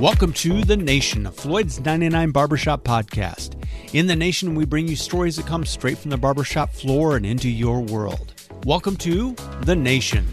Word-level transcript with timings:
Welcome 0.00 0.32
to 0.34 0.62
The 0.62 0.76
Nation, 0.76 1.30
Floyd's 1.30 1.78
99 1.78 2.32
Barbershop 2.32 2.82
podcast. 2.82 3.54
In 3.92 4.08
The 4.08 4.16
Nation, 4.16 4.56
we 4.56 4.64
bring 4.64 4.88
you 4.88 4.96
stories 4.96 5.36
that 5.36 5.46
come 5.46 5.64
straight 5.64 5.98
from 5.98 6.10
the 6.10 6.16
barbershop 6.16 6.72
floor 6.72 7.16
and 7.16 7.24
into 7.24 7.48
your 7.48 7.80
world. 7.80 8.34
Welcome 8.66 8.96
to 8.96 9.36
The 9.60 9.76
Nation. 9.76 10.26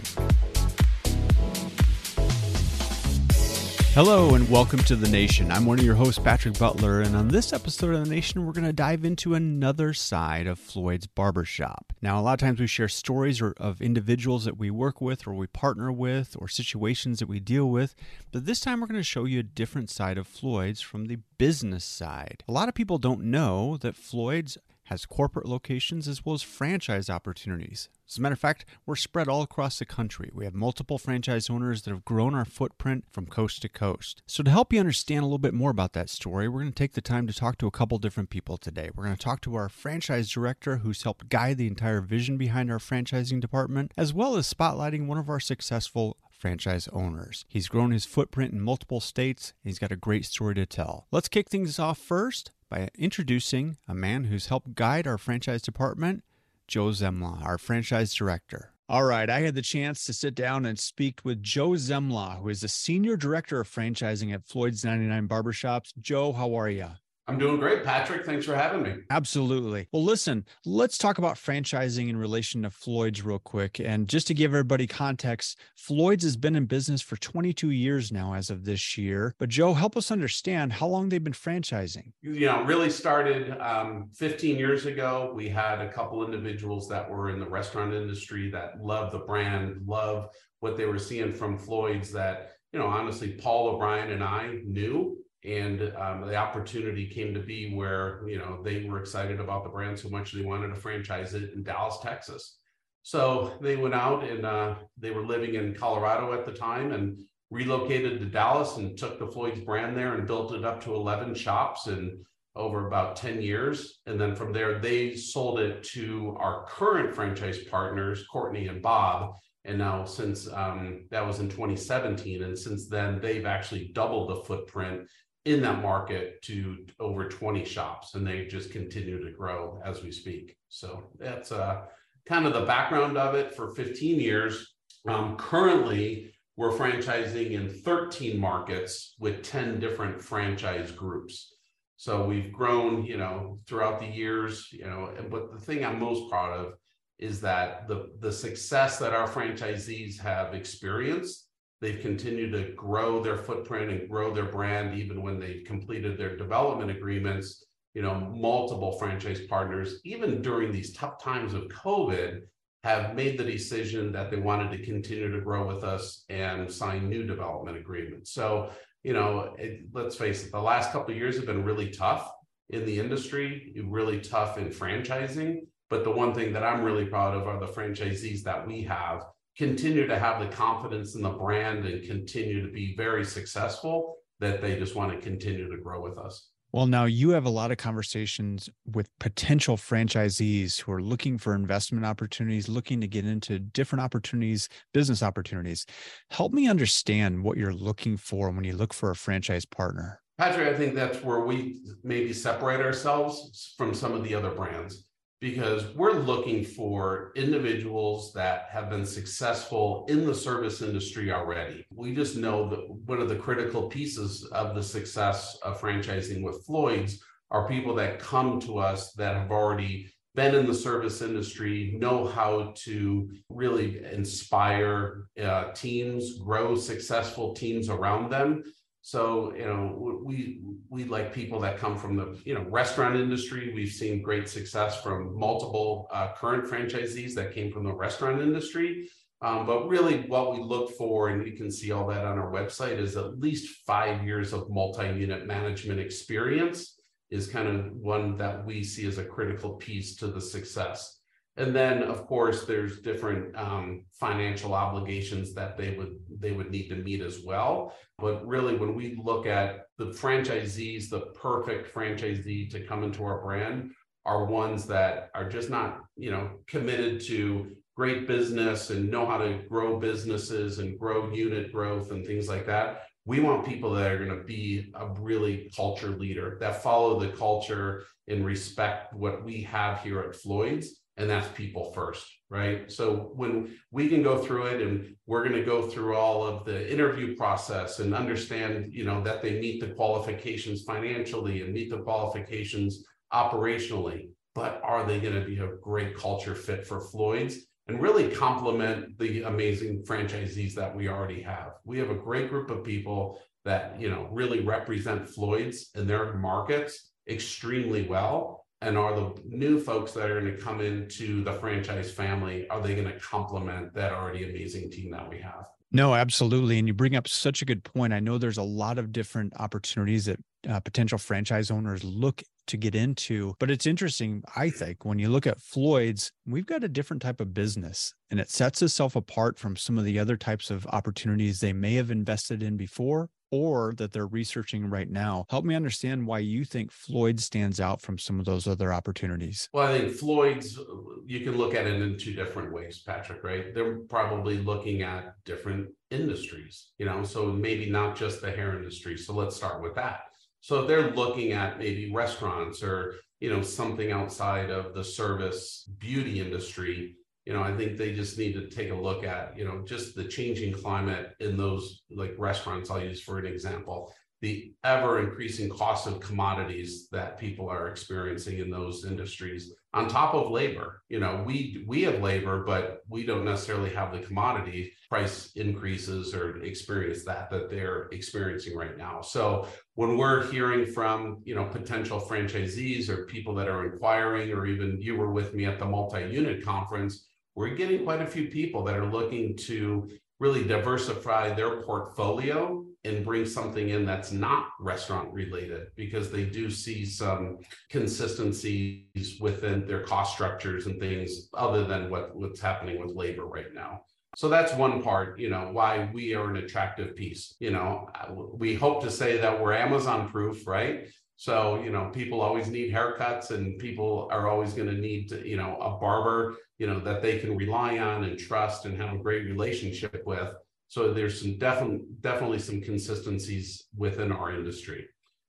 Hello 4.03 4.33
and 4.33 4.49
welcome 4.49 4.79
to 4.79 4.95
The 4.95 5.07
Nation. 5.07 5.51
I'm 5.51 5.67
one 5.67 5.77
of 5.77 5.85
your 5.85 5.93
hosts, 5.93 6.17
Patrick 6.17 6.57
Butler, 6.57 7.01
and 7.01 7.15
on 7.15 7.27
this 7.27 7.53
episode 7.53 7.93
of 7.93 8.03
The 8.03 8.09
Nation, 8.09 8.47
we're 8.47 8.51
going 8.51 8.65
to 8.65 8.73
dive 8.73 9.05
into 9.05 9.35
another 9.35 9.93
side 9.93 10.47
of 10.47 10.57
Floyd's 10.57 11.05
barbershop. 11.05 11.93
Now, 12.01 12.19
a 12.19 12.23
lot 12.23 12.33
of 12.33 12.39
times 12.39 12.59
we 12.59 12.65
share 12.65 12.87
stories 12.87 13.41
or, 13.41 13.53
of 13.57 13.79
individuals 13.79 14.45
that 14.45 14.57
we 14.57 14.71
work 14.71 15.01
with 15.01 15.27
or 15.27 15.35
we 15.35 15.45
partner 15.45 15.91
with 15.91 16.35
or 16.39 16.47
situations 16.47 17.19
that 17.19 17.29
we 17.29 17.39
deal 17.39 17.69
with, 17.69 17.93
but 18.31 18.47
this 18.47 18.59
time 18.59 18.81
we're 18.81 18.87
going 18.87 18.99
to 18.99 19.03
show 19.03 19.25
you 19.25 19.39
a 19.39 19.43
different 19.43 19.91
side 19.91 20.17
of 20.17 20.25
Floyd's 20.25 20.81
from 20.81 21.05
the 21.05 21.19
business 21.37 21.85
side. 21.85 22.43
A 22.47 22.51
lot 22.51 22.69
of 22.69 22.73
people 22.73 22.97
don't 22.97 23.25
know 23.25 23.77
that 23.81 23.95
Floyd's 23.95 24.57
has 24.85 25.05
corporate 25.05 25.47
locations 25.47 26.07
as 26.07 26.25
well 26.25 26.35
as 26.35 26.41
franchise 26.41 27.09
opportunities. 27.09 27.89
As 28.09 28.17
a 28.17 28.21
matter 28.21 28.33
of 28.33 28.39
fact, 28.39 28.65
we're 28.85 28.97
spread 28.97 29.29
all 29.29 29.41
across 29.41 29.79
the 29.79 29.85
country. 29.85 30.29
We 30.33 30.43
have 30.43 30.53
multiple 30.53 30.97
franchise 30.97 31.49
owners 31.49 31.83
that 31.83 31.91
have 31.91 32.03
grown 32.03 32.35
our 32.35 32.43
footprint 32.43 33.05
from 33.09 33.25
coast 33.25 33.61
to 33.61 33.69
coast. 33.69 34.21
So, 34.27 34.43
to 34.43 34.51
help 34.51 34.73
you 34.73 34.79
understand 34.81 35.21
a 35.21 35.25
little 35.25 35.37
bit 35.37 35.53
more 35.53 35.71
about 35.71 35.93
that 35.93 36.09
story, 36.09 36.49
we're 36.49 36.59
going 36.59 36.73
to 36.73 36.77
take 36.77 36.93
the 36.93 37.01
time 37.01 37.25
to 37.27 37.33
talk 37.33 37.57
to 37.59 37.67
a 37.67 37.71
couple 37.71 37.99
different 37.99 38.29
people 38.29 38.57
today. 38.57 38.89
We're 38.93 39.05
going 39.05 39.15
to 39.15 39.23
talk 39.23 39.39
to 39.41 39.55
our 39.55 39.69
franchise 39.69 40.29
director 40.29 40.77
who's 40.77 41.03
helped 41.03 41.29
guide 41.29 41.57
the 41.57 41.67
entire 41.67 42.01
vision 42.01 42.37
behind 42.37 42.69
our 42.69 42.79
franchising 42.79 43.39
department, 43.39 43.93
as 43.95 44.13
well 44.13 44.35
as 44.35 44.53
spotlighting 44.53 45.07
one 45.07 45.17
of 45.17 45.29
our 45.29 45.39
successful 45.39 46.17
franchise 46.41 46.89
owners. 46.91 47.45
He's 47.47 47.69
grown 47.69 47.91
his 47.91 48.05
footprint 48.05 48.51
in 48.51 48.59
multiple 48.59 48.99
states, 48.99 49.53
and 49.63 49.69
he's 49.69 49.79
got 49.79 49.91
a 49.91 49.95
great 49.95 50.25
story 50.25 50.55
to 50.55 50.65
tell. 50.65 51.07
Let's 51.11 51.29
kick 51.29 51.49
things 51.49 51.79
off 51.79 51.99
first 51.99 52.51
by 52.71 52.87
introducing 52.97 53.75
a 53.85 53.93
man 53.93 54.23
who's 54.23 54.47
helped 54.47 54.75
guide 54.75 55.05
our 55.05 55.17
franchise 55.17 55.61
department, 55.61 56.23
Joe 56.69 56.87
Zemla, 56.87 57.43
our 57.43 57.57
franchise 57.57 58.13
director. 58.13 58.71
All 58.87 59.03
right, 59.03 59.29
I 59.29 59.41
had 59.41 59.55
the 59.55 59.61
chance 59.61 60.05
to 60.05 60.13
sit 60.13 60.35
down 60.35 60.65
and 60.65 60.79
speak 60.79 61.19
with 61.25 61.43
Joe 61.43 61.71
Zemla, 61.71 62.39
who 62.41 62.47
is 62.47 62.61
the 62.61 62.69
senior 62.69 63.17
director 63.17 63.59
of 63.59 63.69
franchising 63.69 64.33
at 64.33 64.45
Floyd's 64.45 64.85
99 64.85 65.27
Barbershops. 65.27 65.91
Joe, 65.99 66.31
how 66.31 66.55
are 66.55 66.69
you? 66.69 66.87
I'm 67.27 67.37
doing 67.37 67.59
great, 67.59 67.83
Patrick. 67.83 68.25
Thanks 68.25 68.45
for 68.45 68.55
having 68.55 68.81
me. 68.81 68.95
Absolutely. 69.09 69.87
Well, 69.91 70.03
listen, 70.03 70.45
let's 70.65 70.97
talk 70.97 71.17
about 71.17 71.35
franchising 71.35 72.09
in 72.09 72.17
relation 72.17 72.63
to 72.63 72.71
Floyd's 72.71 73.23
real 73.23 73.39
quick. 73.39 73.79
And 73.79 74.07
just 74.07 74.27
to 74.27 74.33
give 74.33 74.51
everybody 74.51 74.87
context, 74.87 75.59
Floyd's 75.75 76.23
has 76.23 76.35
been 76.35 76.55
in 76.55 76.65
business 76.65 77.01
for 77.01 77.17
22 77.17 77.69
years 77.69 78.11
now 78.11 78.33
as 78.33 78.49
of 78.49 78.65
this 78.65 78.97
year. 78.97 79.35
But 79.37 79.49
Joe, 79.49 79.73
help 79.73 79.95
us 79.95 80.11
understand 80.11 80.73
how 80.73 80.87
long 80.87 81.09
they've 81.09 81.23
been 81.23 81.31
franchising. 81.31 82.11
You 82.21 82.47
know, 82.47 82.63
really 82.63 82.89
started 82.89 83.51
um, 83.59 84.09
15 84.15 84.57
years 84.57 84.87
ago. 84.87 85.31
We 85.35 85.47
had 85.47 85.79
a 85.79 85.91
couple 85.91 86.25
individuals 86.25 86.89
that 86.89 87.09
were 87.09 87.29
in 87.29 87.39
the 87.39 87.49
restaurant 87.49 87.93
industry 87.93 88.49
that 88.49 88.83
loved 88.83 89.13
the 89.13 89.19
brand, 89.19 89.83
loved 89.85 90.33
what 90.59 90.75
they 90.75 90.85
were 90.85 90.99
seeing 90.99 91.33
from 91.33 91.57
Floyd's 91.57 92.11
that, 92.13 92.51
you 92.73 92.79
know, 92.79 92.87
honestly, 92.87 93.33
Paul 93.33 93.69
O'Brien 93.69 94.11
and 94.11 94.23
I 94.23 94.59
knew 94.65 95.20
and 95.43 95.81
um, 95.97 96.21
the 96.21 96.35
opportunity 96.35 97.07
came 97.07 97.33
to 97.33 97.39
be 97.39 97.73
where 97.73 98.21
you 98.27 98.37
know 98.37 98.61
they 98.63 98.83
were 98.83 98.99
excited 98.99 99.39
about 99.39 99.63
the 99.63 99.69
brand 99.69 99.97
so 99.97 100.09
much 100.09 100.31
they 100.31 100.43
wanted 100.43 100.67
to 100.67 100.75
franchise 100.75 101.33
it 101.33 101.53
in 101.53 101.63
Dallas, 101.63 101.97
Texas. 102.01 102.57
So 103.03 103.57
they 103.61 103.75
went 103.75 103.95
out 103.95 104.23
and 104.23 104.45
uh, 104.45 104.75
they 104.97 105.09
were 105.09 105.25
living 105.25 105.55
in 105.55 105.73
Colorado 105.73 106.33
at 106.33 106.45
the 106.45 106.51
time 106.51 106.91
and 106.91 107.19
relocated 107.49 108.19
to 108.19 108.25
Dallas 108.25 108.77
and 108.77 108.97
took 108.97 109.17
the 109.17 109.27
Floyd's 109.27 109.61
brand 109.61 109.97
there 109.97 110.13
and 110.13 110.27
built 110.27 110.53
it 110.53 110.63
up 110.63 110.81
to 110.83 110.93
11 110.93 111.33
shops 111.33 111.87
in 111.87 112.23
over 112.55 112.87
about 112.87 113.15
10 113.15 113.41
years. 113.41 114.01
And 114.05 114.19
then 114.19 114.35
from 114.35 114.53
there, 114.53 114.79
they 114.79 115.15
sold 115.15 115.59
it 115.59 115.83
to 115.95 116.35
our 116.39 116.65
current 116.65 117.15
franchise 117.15 117.63
partners, 117.63 118.25
Courtney 118.31 118.67
and 118.67 118.81
Bob. 118.81 119.33
And 119.63 119.77
now, 119.77 120.05
since 120.05 120.47
um, 120.51 121.05
that 121.11 121.25
was 121.25 121.39
in 121.39 121.47
2017, 121.47 122.41
and 122.43 122.57
since 122.57 122.87
then, 122.87 123.19
they've 123.21 123.45
actually 123.45 123.91
doubled 123.93 124.29
the 124.29 124.43
footprint 124.43 125.01
in 125.45 125.61
that 125.61 125.81
market 125.81 126.41
to 126.43 126.85
over 126.99 127.27
20 127.27 127.65
shops 127.65 128.13
and 128.13 128.25
they 128.25 128.45
just 128.45 128.71
continue 128.71 129.23
to 129.23 129.31
grow 129.31 129.81
as 129.83 130.03
we 130.03 130.11
speak. 130.11 130.55
So 130.69 131.03
that's 131.17 131.51
uh, 131.51 131.83
kind 132.27 132.45
of 132.45 132.53
the 132.53 132.65
background 132.65 133.17
of 133.17 133.33
it 133.35 133.55
for 133.55 133.73
15 133.73 134.19
years. 134.19 134.73
Um, 135.07 135.35
currently 135.37 136.33
we're 136.57 136.71
franchising 136.71 137.51
in 137.51 137.69
13 137.69 138.39
markets 138.39 139.15
with 139.19 139.41
10 139.41 139.79
different 139.79 140.21
franchise 140.21 140.91
groups. 140.91 141.55
So 141.95 142.25
we've 142.25 142.51
grown 142.51 143.03
you 143.05 143.17
know 143.17 143.59
throughout 143.67 143.99
the 143.99 144.07
years 144.07 144.67
you 144.71 144.85
know 144.85 145.13
but 145.29 145.51
the 145.51 145.59
thing 145.59 145.85
i'm 145.85 145.99
most 145.99 146.31
proud 146.31 146.51
of 146.51 146.73
is 147.19 147.41
that 147.41 147.87
the 147.87 148.09
the 148.19 148.31
success 148.31 148.97
that 148.97 149.13
our 149.13 149.27
franchisees 149.27 150.19
have 150.19 150.55
experienced 150.55 151.50
They've 151.81 151.99
continued 151.99 152.51
to 152.51 152.73
grow 152.75 153.23
their 153.23 153.37
footprint 153.37 153.89
and 153.91 154.09
grow 154.09 154.33
their 154.33 154.45
brand 154.45 154.97
even 154.97 155.21
when 155.21 155.39
they've 155.39 155.63
completed 155.65 156.17
their 156.17 156.37
development 156.37 156.91
agreements. 156.91 157.65
You 157.95 158.03
know, 158.03 158.15
multiple 158.15 158.93
franchise 158.93 159.41
partners, 159.49 159.99
even 160.05 160.41
during 160.41 160.71
these 160.71 160.93
tough 160.93 161.21
times 161.21 161.53
of 161.53 161.63
COVID, 161.63 162.41
have 162.83 163.15
made 163.15 163.37
the 163.37 163.43
decision 163.43 164.11
that 164.11 164.31
they 164.31 164.37
wanted 164.37 164.71
to 164.71 164.85
continue 164.85 165.31
to 165.31 165.41
grow 165.41 165.67
with 165.67 165.83
us 165.83 166.23
and 166.29 166.71
sign 166.71 167.09
new 167.09 167.25
development 167.25 167.77
agreements. 167.77 168.31
So, 168.31 168.71
you 169.03 169.13
know, 169.13 169.55
it, 169.57 169.81
let's 169.91 170.15
face 170.15 170.45
it, 170.45 170.51
the 170.51 170.61
last 170.61 170.91
couple 170.91 171.11
of 171.11 171.17
years 171.17 171.35
have 171.35 171.45
been 171.45 171.65
really 171.65 171.89
tough 171.89 172.31
in 172.69 172.85
the 172.85 172.97
industry, 172.97 173.73
really 173.85 174.19
tough 174.19 174.57
in 174.57 174.69
franchising. 174.69 175.67
But 175.89 176.03
the 176.03 176.11
one 176.11 176.33
thing 176.33 176.53
that 176.53 176.63
I'm 176.63 176.83
really 176.83 177.05
proud 177.05 177.35
of 177.35 177.47
are 177.47 177.59
the 177.59 177.67
franchisees 177.67 178.43
that 178.43 178.65
we 178.65 178.83
have 178.83 179.23
continue 179.57 180.07
to 180.07 180.17
have 180.17 180.39
the 180.39 180.47
confidence 180.47 181.15
in 181.15 181.21
the 181.21 181.29
brand 181.29 181.85
and 181.85 182.07
continue 182.07 182.65
to 182.65 182.71
be 182.71 182.95
very 182.95 183.25
successful 183.25 184.17
that 184.39 184.61
they 184.61 184.77
just 184.77 184.95
want 184.95 185.11
to 185.11 185.19
continue 185.19 185.69
to 185.69 185.81
grow 185.81 186.01
with 186.01 186.17
us. 186.17 186.49
Well, 186.73 186.87
now 186.87 187.03
you 187.03 187.31
have 187.31 187.45
a 187.45 187.49
lot 187.49 187.71
of 187.71 187.77
conversations 187.77 188.69
with 188.85 189.09
potential 189.19 189.75
franchisees 189.75 190.79
who 190.79 190.93
are 190.93 191.01
looking 191.01 191.37
for 191.37 191.53
investment 191.53 192.05
opportunities, 192.05 192.69
looking 192.69 193.01
to 193.01 193.07
get 193.07 193.25
into 193.25 193.59
different 193.59 194.01
opportunities, 194.01 194.69
business 194.93 195.21
opportunities. 195.21 195.85
Help 196.29 196.53
me 196.53 196.69
understand 196.69 197.43
what 197.43 197.57
you're 197.57 197.73
looking 197.73 198.15
for 198.15 198.49
when 198.49 198.63
you 198.63 198.73
look 198.73 198.93
for 198.93 199.11
a 199.11 199.15
franchise 199.15 199.65
partner. 199.65 200.21
Patrick, 200.37 200.73
I 200.73 200.77
think 200.77 200.95
that's 200.95 201.21
where 201.21 201.41
we 201.41 201.81
maybe 202.03 202.31
separate 202.31 202.79
ourselves 202.79 203.75
from 203.77 203.93
some 203.93 204.13
of 204.13 204.23
the 204.23 204.33
other 204.33 204.51
brands 204.51 205.05
because 205.41 205.87
we're 205.95 206.19
looking 206.19 206.63
for 206.63 207.31
individuals 207.35 208.31
that 208.31 208.67
have 208.71 208.91
been 208.91 209.05
successful 209.05 210.05
in 210.07 210.25
the 210.25 210.35
service 210.35 210.83
industry 210.83 211.31
already. 211.31 211.83
We 211.91 212.13
just 212.13 212.37
know 212.37 212.69
that 212.69 212.87
one 213.07 213.19
of 213.19 213.27
the 213.27 213.35
critical 213.35 213.89
pieces 213.89 214.47
of 214.51 214.75
the 214.75 214.83
success 214.83 215.57
of 215.63 215.81
franchising 215.81 216.43
with 216.43 216.63
Floyd's 216.65 217.23
are 217.49 217.67
people 217.67 217.95
that 217.95 218.19
come 218.19 218.59
to 218.61 218.77
us 218.77 219.13
that 219.13 219.35
have 219.35 219.51
already 219.51 220.07
been 220.35 220.55
in 220.55 220.65
the 220.65 220.73
service 220.73 221.21
industry, 221.21 221.97
know 221.99 222.25
how 222.25 222.73
to 222.77 223.29
really 223.49 224.01
inspire 224.05 225.25
uh, 225.43 225.71
teams, 225.73 226.37
grow 226.37 226.75
successful 226.75 227.53
teams 227.53 227.89
around 227.89 228.29
them, 228.29 228.63
so 229.01 229.53
you 229.55 229.65
know 229.65 230.21
we 230.23 230.61
we 230.89 231.05
like 231.05 231.33
people 231.33 231.59
that 231.61 231.77
come 231.77 231.97
from 231.97 232.15
the 232.15 232.39
you 232.45 232.53
know 232.53 232.65
restaurant 232.69 233.15
industry. 233.15 233.71
We've 233.73 233.91
seen 233.91 234.21
great 234.21 234.47
success 234.47 235.01
from 235.01 235.37
multiple 235.37 236.07
uh, 236.11 236.33
current 236.33 236.65
franchisees 236.65 237.33
that 237.35 237.53
came 237.53 237.71
from 237.71 237.83
the 237.83 237.93
restaurant 237.93 238.41
industry. 238.41 239.09
Um, 239.43 239.65
but 239.65 239.87
really, 239.87 240.27
what 240.27 240.53
we 240.53 240.61
look 240.61 240.91
for, 240.91 241.29
and 241.29 241.45
you 241.47 241.53
can 241.53 241.71
see 241.71 241.91
all 241.91 242.05
that 242.07 242.25
on 242.25 242.37
our 242.37 242.51
website, 242.51 242.99
is 242.99 243.17
at 243.17 243.39
least 243.39 243.79
five 243.87 244.23
years 244.23 244.53
of 244.53 244.69
multi-unit 244.69 245.47
management 245.47 245.99
experience. 245.99 246.97
Is 247.31 247.47
kind 247.47 247.67
of 247.67 247.93
one 247.93 248.37
that 248.37 248.65
we 248.65 248.83
see 248.83 249.07
as 249.07 249.17
a 249.17 249.23
critical 249.23 249.75
piece 249.75 250.15
to 250.17 250.27
the 250.27 250.41
success. 250.41 251.20
And 251.57 251.75
then, 251.75 252.03
of 252.03 252.25
course, 252.27 252.63
there's 252.65 253.01
different 253.01 253.55
um, 253.57 254.05
financial 254.13 254.73
obligations 254.73 255.53
that 255.53 255.77
they 255.77 255.95
would 255.97 256.15
they 256.39 256.51
would 256.51 256.71
need 256.71 256.87
to 256.89 256.95
meet 256.95 257.21
as 257.21 257.41
well. 257.43 257.93
But 258.17 258.45
really, 258.47 258.77
when 258.77 258.95
we 258.95 259.19
look 259.21 259.45
at 259.45 259.81
the 259.97 260.05
franchisees, 260.05 261.09
the 261.09 261.31
perfect 261.41 261.93
franchisee 261.93 262.69
to 262.71 262.85
come 262.85 263.03
into 263.03 263.23
our 263.25 263.41
brand 263.41 263.91
are 264.25 264.45
ones 264.45 264.85
that 264.87 265.29
are 265.35 265.49
just 265.49 265.69
not, 265.69 265.99
you 266.15 266.31
know, 266.31 266.51
committed 266.67 267.21
to 267.25 267.75
great 267.97 268.27
business 268.27 268.89
and 268.89 269.11
know 269.11 269.25
how 269.25 269.37
to 269.37 269.61
grow 269.67 269.99
businesses 269.99 270.79
and 270.79 270.97
grow 270.97 271.31
unit 271.31 271.73
growth 271.73 272.11
and 272.11 272.25
things 272.25 272.47
like 272.47 272.65
that. 272.65 273.03
We 273.25 273.39
want 273.41 273.67
people 273.67 273.91
that 273.93 274.11
are 274.11 274.23
going 274.25 274.37
to 274.37 274.45
be 274.45 274.91
a 274.95 275.07
really 275.19 275.71
culture 275.75 276.09
leader 276.09 276.57
that 276.61 276.81
follow 276.81 277.19
the 277.19 277.29
culture 277.29 278.05
and 278.27 278.45
respect 278.45 279.13
what 279.13 279.43
we 279.43 279.61
have 279.63 280.01
here 280.01 280.21
at 280.21 280.35
Floyd's 280.35 281.00
and 281.17 281.29
that's 281.29 281.47
people 281.49 281.91
first 281.93 282.25
right? 282.51 282.91
So 282.91 283.31
when 283.33 283.77
we 283.91 284.09
can 284.09 284.21
go 284.21 284.37
through 284.37 284.65
it 284.65 284.81
and 284.81 285.15
we're 285.25 285.47
going 285.47 285.55
to 285.55 285.65
go 285.65 285.87
through 285.87 286.17
all 286.17 286.45
of 286.45 286.65
the 286.65 286.91
interview 286.91 287.35
process 287.37 287.99
and 287.99 288.13
understand 288.13 288.93
you 288.93 289.05
know 289.05 289.23
that 289.23 289.41
they 289.41 289.59
meet 289.59 289.79
the 289.79 289.95
qualifications 289.95 290.83
financially 290.83 291.61
and 291.61 291.73
meet 291.73 291.89
the 291.89 291.99
qualifications 291.99 293.05
operationally 293.33 294.27
but 294.53 294.81
are 294.83 295.05
they 295.05 295.19
going 295.21 295.33
to 295.33 295.45
be 295.45 295.59
a 295.59 295.77
great 295.81 296.15
culture 296.17 296.53
fit 296.53 296.85
for 296.85 296.99
floyd's 296.99 297.59
and 297.87 298.01
really 298.01 298.29
complement 298.29 299.17
the 299.17 299.43
amazing 299.43 300.03
franchisees 300.03 300.73
that 300.75 300.95
we 300.95 301.09
already 301.09 301.41
have. 301.41 301.73
We 301.83 301.97
have 301.97 302.09
a 302.09 302.15
great 302.15 302.49
group 302.49 302.69
of 302.69 302.83
people 302.83 303.39
that 303.65 303.99
you 303.99 304.09
know 304.09 304.27
really 304.31 304.61
represent 304.61 305.29
floyd's 305.29 305.89
in 305.95 306.07
their 306.07 306.33
markets 306.33 307.11
extremely 307.29 308.07
well 308.07 308.60
and 308.81 308.97
are 308.97 309.13
the 309.13 309.33
new 309.45 309.79
folks 309.79 310.11
that 310.13 310.29
are 310.29 310.41
going 310.41 310.55
to 310.55 310.61
come 310.61 310.81
into 310.81 311.43
the 311.43 311.53
franchise 311.53 312.11
family 312.11 312.67
are 312.69 312.81
they 312.81 312.95
going 312.95 313.07
to 313.07 313.19
complement 313.19 313.93
that 313.93 314.11
already 314.11 314.49
amazing 314.49 314.89
team 314.89 315.11
that 315.11 315.29
we 315.29 315.39
have? 315.39 315.67
No 315.91 316.15
absolutely 316.15 316.79
and 316.79 316.87
you 316.87 316.93
bring 316.93 317.15
up 317.15 317.27
such 317.27 317.61
a 317.61 317.65
good 317.65 317.83
point. 317.83 318.13
I 318.13 318.19
know 318.19 318.37
there's 318.37 318.57
a 318.57 318.63
lot 318.63 318.97
of 318.97 319.11
different 319.11 319.53
opportunities 319.57 320.25
that 320.25 320.39
uh, 320.69 320.79
potential 320.79 321.17
franchise 321.17 321.71
owners 321.71 322.03
look 322.03 322.43
to 322.67 322.77
get 322.77 322.93
into 322.93 323.53
but 323.59 323.71
it's 323.71 323.87
interesting 323.87 324.43
i 324.55 324.69
think 324.69 325.03
when 325.03 325.17
you 325.17 325.27
look 325.27 325.47
at 325.47 325.59
floyd's 325.59 326.31
we've 326.45 326.67
got 326.67 326.83
a 326.83 326.87
different 326.87 327.21
type 327.21 327.41
of 327.41 327.53
business 327.53 328.13
and 328.29 328.39
it 328.39 328.49
sets 328.49 328.81
itself 328.83 329.15
apart 329.15 329.57
from 329.57 329.75
some 329.75 329.97
of 329.97 330.05
the 330.05 330.19
other 330.19 330.37
types 330.37 330.69
of 330.69 330.85
opportunities 330.87 331.59
they 331.59 331.73
may 331.73 331.95
have 331.95 332.11
invested 332.11 332.61
in 332.61 332.77
before 332.77 333.29
or 333.51 333.93
that 333.97 334.13
they're 334.13 334.27
researching 334.27 334.89
right 334.89 335.09
now. 335.09 335.45
Help 335.49 335.65
me 335.65 335.75
understand 335.75 336.25
why 336.25 336.39
you 336.39 336.65
think 336.65 336.91
Floyd 336.91 337.39
stands 337.39 337.79
out 337.79 338.01
from 338.01 338.17
some 338.17 338.39
of 338.39 338.45
those 338.45 338.67
other 338.67 338.91
opportunities. 338.93 339.69
Well, 339.73 339.87
I 339.87 339.99
think 339.99 340.13
Floyd's, 340.13 340.79
you 341.25 341.41
can 341.41 341.57
look 341.57 341.75
at 341.75 341.85
it 341.85 342.01
in 342.01 342.17
two 342.17 342.33
different 342.33 342.71
ways, 342.71 343.03
Patrick, 343.05 343.43
right? 343.43 343.73
They're 343.73 343.97
probably 344.09 344.57
looking 344.57 345.01
at 345.01 345.35
different 345.45 345.89
industries, 346.09 346.87
you 346.97 347.05
know, 347.05 347.23
so 347.23 347.45
maybe 347.45 347.89
not 347.89 348.15
just 348.15 348.41
the 348.41 348.51
hair 348.51 348.75
industry. 348.75 349.17
So 349.17 349.33
let's 349.33 349.55
start 349.55 349.81
with 349.81 349.95
that. 349.95 350.21
So 350.61 350.81
if 350.81 350.87
they're 350.87 351.11
looking 351.11 351.51
at 351.53 351.79
maybe 351.79 352.11
restaurants 352.11 352.83
or, 352.83 353.15
you 353.39 353.51
know, 353.51 353.61
something 353.61 354.11
outside 354.11 354.69
of 354.69 354.93
the 354.93 355.03
service 355.03 355.89
beauty 355.97 356.39
industry, 356.39 357.15
you 357.45 357.53
know, 357.53 357.63
I 357.63 357.75
think 357.75 357.97
they 357.97 358.13
just 358.13 358.37
need 358.37 358.53
to 358.53 358.67
take 358.69 358.91
a 358.91 358.95
look 358.95 359.23
at, 359.23 359.57
you 359.57 359.65
know, 359.65 359.83
just 359.85 360.15
the 360.15 360.25
changing 360.25 360.73
climate 360.73 361.33
in 361.39 361.57
those 361.57 362.03
like 362.11 362.35
restaurants, 362.37 362.89
I'll 362.89 363.03
use 363.03 363.21
for 363.21 363.39
an 363.39 363.45
example, 363.45 364.13
the 364.41 364.73
ever 364.83 365.19
increasing 365.19 365.69
cost 365.69 366.07
of 366.07 366.19
commodities 366.19 367.07
that 367.11 367.37
people 367.37 367.69
are 367.69 367.89
experiencing 367.89 368.57
in 368.57 368.71
those 368.71 369.05
industries 369.05 369.71
on 369.93 370.07
top 370.07 370.33
of 370.33 370.49
labor. 370.49 371.03
You 371.09 371.19
know, 371.19 371.43
we 371.45 371.83
we 371.87 372.01
have 372.03 372.21
labor, 372.21 372.63
but 372.63 373.01
we 373.07 373.23
don't 373.23 373.45
necessarily 373.45 373.93
have 373.93 374.11
the 374.11 374.19
commodity 374.19 374.93
price 375.09 375.51
increases 375.55 376.33
or 376.33 376.63
experience 376.63 377.23
that 377.25 377.51
that 377.51 377.69
they're 377.69 378.07
experiencing 378.11 378.75
right 378.75 378.97
now. 378.97 379.21
So 379.21 379.67
when 379.93 380.17
we're 380.17 380.49
hearing 380.51 380.87
from, 380.87 381.41
you 381.43 381.53
know, 381.53 381.65
potential 381.65 382.19
franchisees 382.19 383.09
or 383.09 383.25
people 383.25 383.53
that 383.55 383.67
are 383.67 383.85
inquiring, 383.91 384.51
or 384.51 384.65
even 384.65 384.99
you 384.99 385.17
were 385.17 385.31
with 385.31 385.53
me 385.53 385.65
at 385.65 385.77
the 385.77 385.85
multi-unit 385.85 386.65
conference, 386.65 387.27
we're 387.55 387.75
getting 387.75 388.03
quite 388.03 388.21
a 388.21 388.27
few 388.27 388.47
people 388.47 388.83
that 388.85 388.95
are 388.95 389.05
looking 389.05 389.55
to 389.55 390.09
really 390.39 390.63
diversify 390.63 391.53
their 391.53 391.81
portfolio 391.83 392.83
and 393.03 393.25
bring 393.25 393.45
something 393.45 393.89
in 393.89 394.05
that's 394.05 394.31
not 394.31 394.69
restaurant 394.79 395.31
related 395.33 395.87
because 395.95 396.31
they 396.31 396.43
do 396.43 396.69
see 396.69 397.03
some 397.03 397.57
consistencies 397.89 399.39
within 399.39 399.87
their 399.87 400.03
cost 400.03 400.33
structures 400.33 400.85
and 400.85 400.99
things 400.99 401.49
other 401.55 401.83
than 401.83 402.09
what, 402.09 402.35
what's 402.35 402.59
happening 402.59 402.99
with 402.99 403.15
labor 403.15 403.45
right 403.45 403.73
now. 403.73 404.01
So 404.37 404.47
that's 404.47 404.73
one 404.73 405.03
part, 405.03 405.39
you 405.39 405.49
know, 405.49 405.69
why 405.71 406.09
we 406.13 406.33
are 406.35 406.49
an 406.49 406.57
attractive 406.57 407.15
piece. 407.15 407.55
You 407.59 407.71
know, 407.71 408.07
we 408.53 408.75
hope 408.75 409.03
to 409.03 409.11
say 409.11 409.37
that 409.37 409.59
we're 409.59 409.73
Amazon 409.73 410.29
proof, 410.29 410.65
right? 410.65 411.07
So, 411.41 411.81
you 411.81 411.89
know, 411.89 412.11
people 412.13 412.39
always 412.39 412.67
need 412.67 412.93
haircuts 412.93 413.49
and 413.49 413.79
people 413.79 414.29
are 414.31 414.47
always 414.47 414.73
going 414.73 414.89
to 414.89 414.93
need 414.93 415.27
to, 415.29 415.43
you 415.43 415.57
know, 415.57 415.75
a 415.81 415.97
barber, 415.99 416.55
you 416.77 416.85
know, 416.85 416.99
that 416.99 417.23
they 417.23 417.39
can 417.39 417.57
rely 417.57 417.97
on 417.97 418.25
and 418.25 418.37
trust 418.37 418.85
and 418.85 418.95
have 419.01 419.15
a 419.15 419.17
great 419.17 419.45
relationship 419.45 420.21
with. 420.27 420.49
So 420.87 421.11
there's 421.11 421.41
some 421.41 421.57
definitely 421.57 422.01
definitely 422.19 422.59
some 422.59 422.79
consistencies 422.79 423.87
within 423.97 424.31
our 424.31 424.53
industry. 424.53 425.07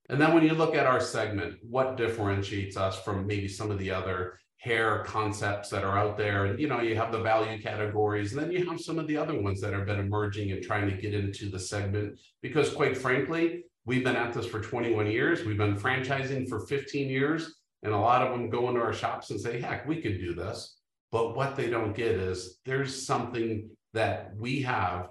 And 0.09 0.19
then 0.19 0.33
when 0.33 0.41
you 0.41 0.55
look 0.55 0.73
at 0.73 0.87
our 0.87 0.99
segment, 0.99 1.57
what 1.61 1.95
differentiates 1.95 2.75
us 2.75 2.97
from 2.97 3.27
maybe 3.27 3.47
some 3.47 3.69
of 3.69 3.77
the 3.77 3.91
other 3.91 4.39
hair 4.57 5.03
concepts 5.03 5.69
that 5.69 5.83
are 5.83 5.95
out 5.95 6.17
there? 6.17 6.45
And 6.45 6.59
you 6.59 6.69
know, 6.69 6.81
you 6.81 6.95
have 6.95 7.11
the 7.11 7.21
value 7.21 7.61
categories, 7.61 8.33
and 8.33 8.41
then 8.41 8.51
you 8.51 8.67
have 8.67 8.81
some 8.81 8.97
of 8.97 9.05
the 9.05 9.17
other 9.17 9.39
ones 9.39 9.61
that 9.61 9.73
have 9.73 9.85
been 9.85 9.99
emerging 9.99 10.53
and 10.53 10.63
trying 10.63 10.89
to 10.89 10.97
get 10.97 11.13
into 11.13 11.51
the 11.51 11.59
segment 11.59 12.19
because 12.41 12.73
quite 12.73 12.97
frankly, 12.97 13.65
We've 13.85 14.03
been 14.03 14.15
at 14.15 14.33
this 14.33 14.45
for 14.45 14.61
21 14.61 15.07
years. 15.07 15.43
We've 15.43 15.57
been 15.57 15.77
franchising 15.77 16.47
for 16.47 16.61
15 16.61 17.09
years. 17.09 17.55
And 17.83 17.93
a 17.93 17.97
lot 17.97 18.21
of 18.21 18.31
them 18.31 18.49
go 18.49 18.69
into 18.69 18.81
our 18.81 18.93
shops 18.93 19.29
and 19.29 19.39
say, 19.39 19.59
heck, 19.59 19.85
we 19.85 20.01
could 20.01 20.19
do 20.19 20.33
this. 20.33 20.77
But 21.11 21.35
what 21.35 21.55
they 21.55 21.69
don't 21.69 21.95
get 21.95 22.11
is 22.11 22.59
there's 22.65 23.05
something 23.05 23.69
that 23.93 24.31
we 24.37 24.61
have 24.61 25.09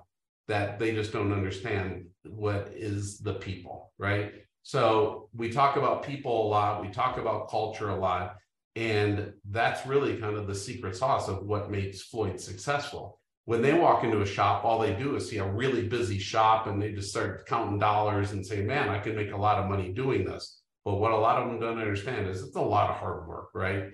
that 0.49 0.79
they 0.79 0.93
just 0.95 1.13
don't 1.13 1.33
understand 1.33 2.07
what 2.25 2.73
is 2.75 3.19
the 3.19 3.35
people, 3.35 3.93
right? 3.99 4.33
So 4.63 5.29
we 5.35 5.51
talk 5.51 5.77
about 5.77 6.03
people 6.03 6.47
a 6.47 6.49
lot, 6.49 6.83
we 6.83 6.89
talk 6.89 7.19
about 7.19 7.51
culture 7.51 7.91
a 7.91 7.97
lot, 7.97 8.37
and 8.75 9.33
that's 9.51 9.87
really 9.87 10.17
kind 10.17 10.37
of 10.37 10.47
the 10.47 10.55
secret 10.55 10.97
sauce 10.97 11.29
of 11.29 11.45
what 11.45 11.71
makes 11.71 12.03
Floyd 12.03 12.41
successful 12.41 13.21
when 13.45 13.61
they 13.61 13.73
walk 13.73 14.05
into 14.05 14.23
a 14.23 14.27
shop, 14.27 14.65
all 14.65 14.79
they 14.79 14.95
do 14.95 15.17
is 15.17 15.29
see 15.29 15.39
a 15.39 15.45
really 15.45 15.89
busy 15.89 16.19
shop 16.19 16.69
and 16.69 16.81
they 16.81 16.93
just 16.93 17.11
start 17.11 17.47
counting 17.47 17.79
dollars 17.79 18.33
and 18.33 18.47
say, 18.47 18.63
man, 18.63 18.89
I 18.89 19.01
can 19.01 19.17
make 19.17 19.33
a 19.33 19.37
lot 19.37 19.59
of 19.59 19.69
money 19.69 19.93
doing 19.93 20.25
this. 20.25 20.61
But 20.85 20.97
what 20.97 21.13
a 21.13 21.17
lot 21.17 21.43
of 21.43 21.49
them 21.49 21.61
don't 21.61 21.79
understand 21.79 22.29
is 22.29 22.43
it's 22.43 22.57
a 22.57 22.61
lot 22.61 22.91
of 22.91 22.97
hard 22.97 23.27
work, 23.27 23.49
right? 23.55 23.85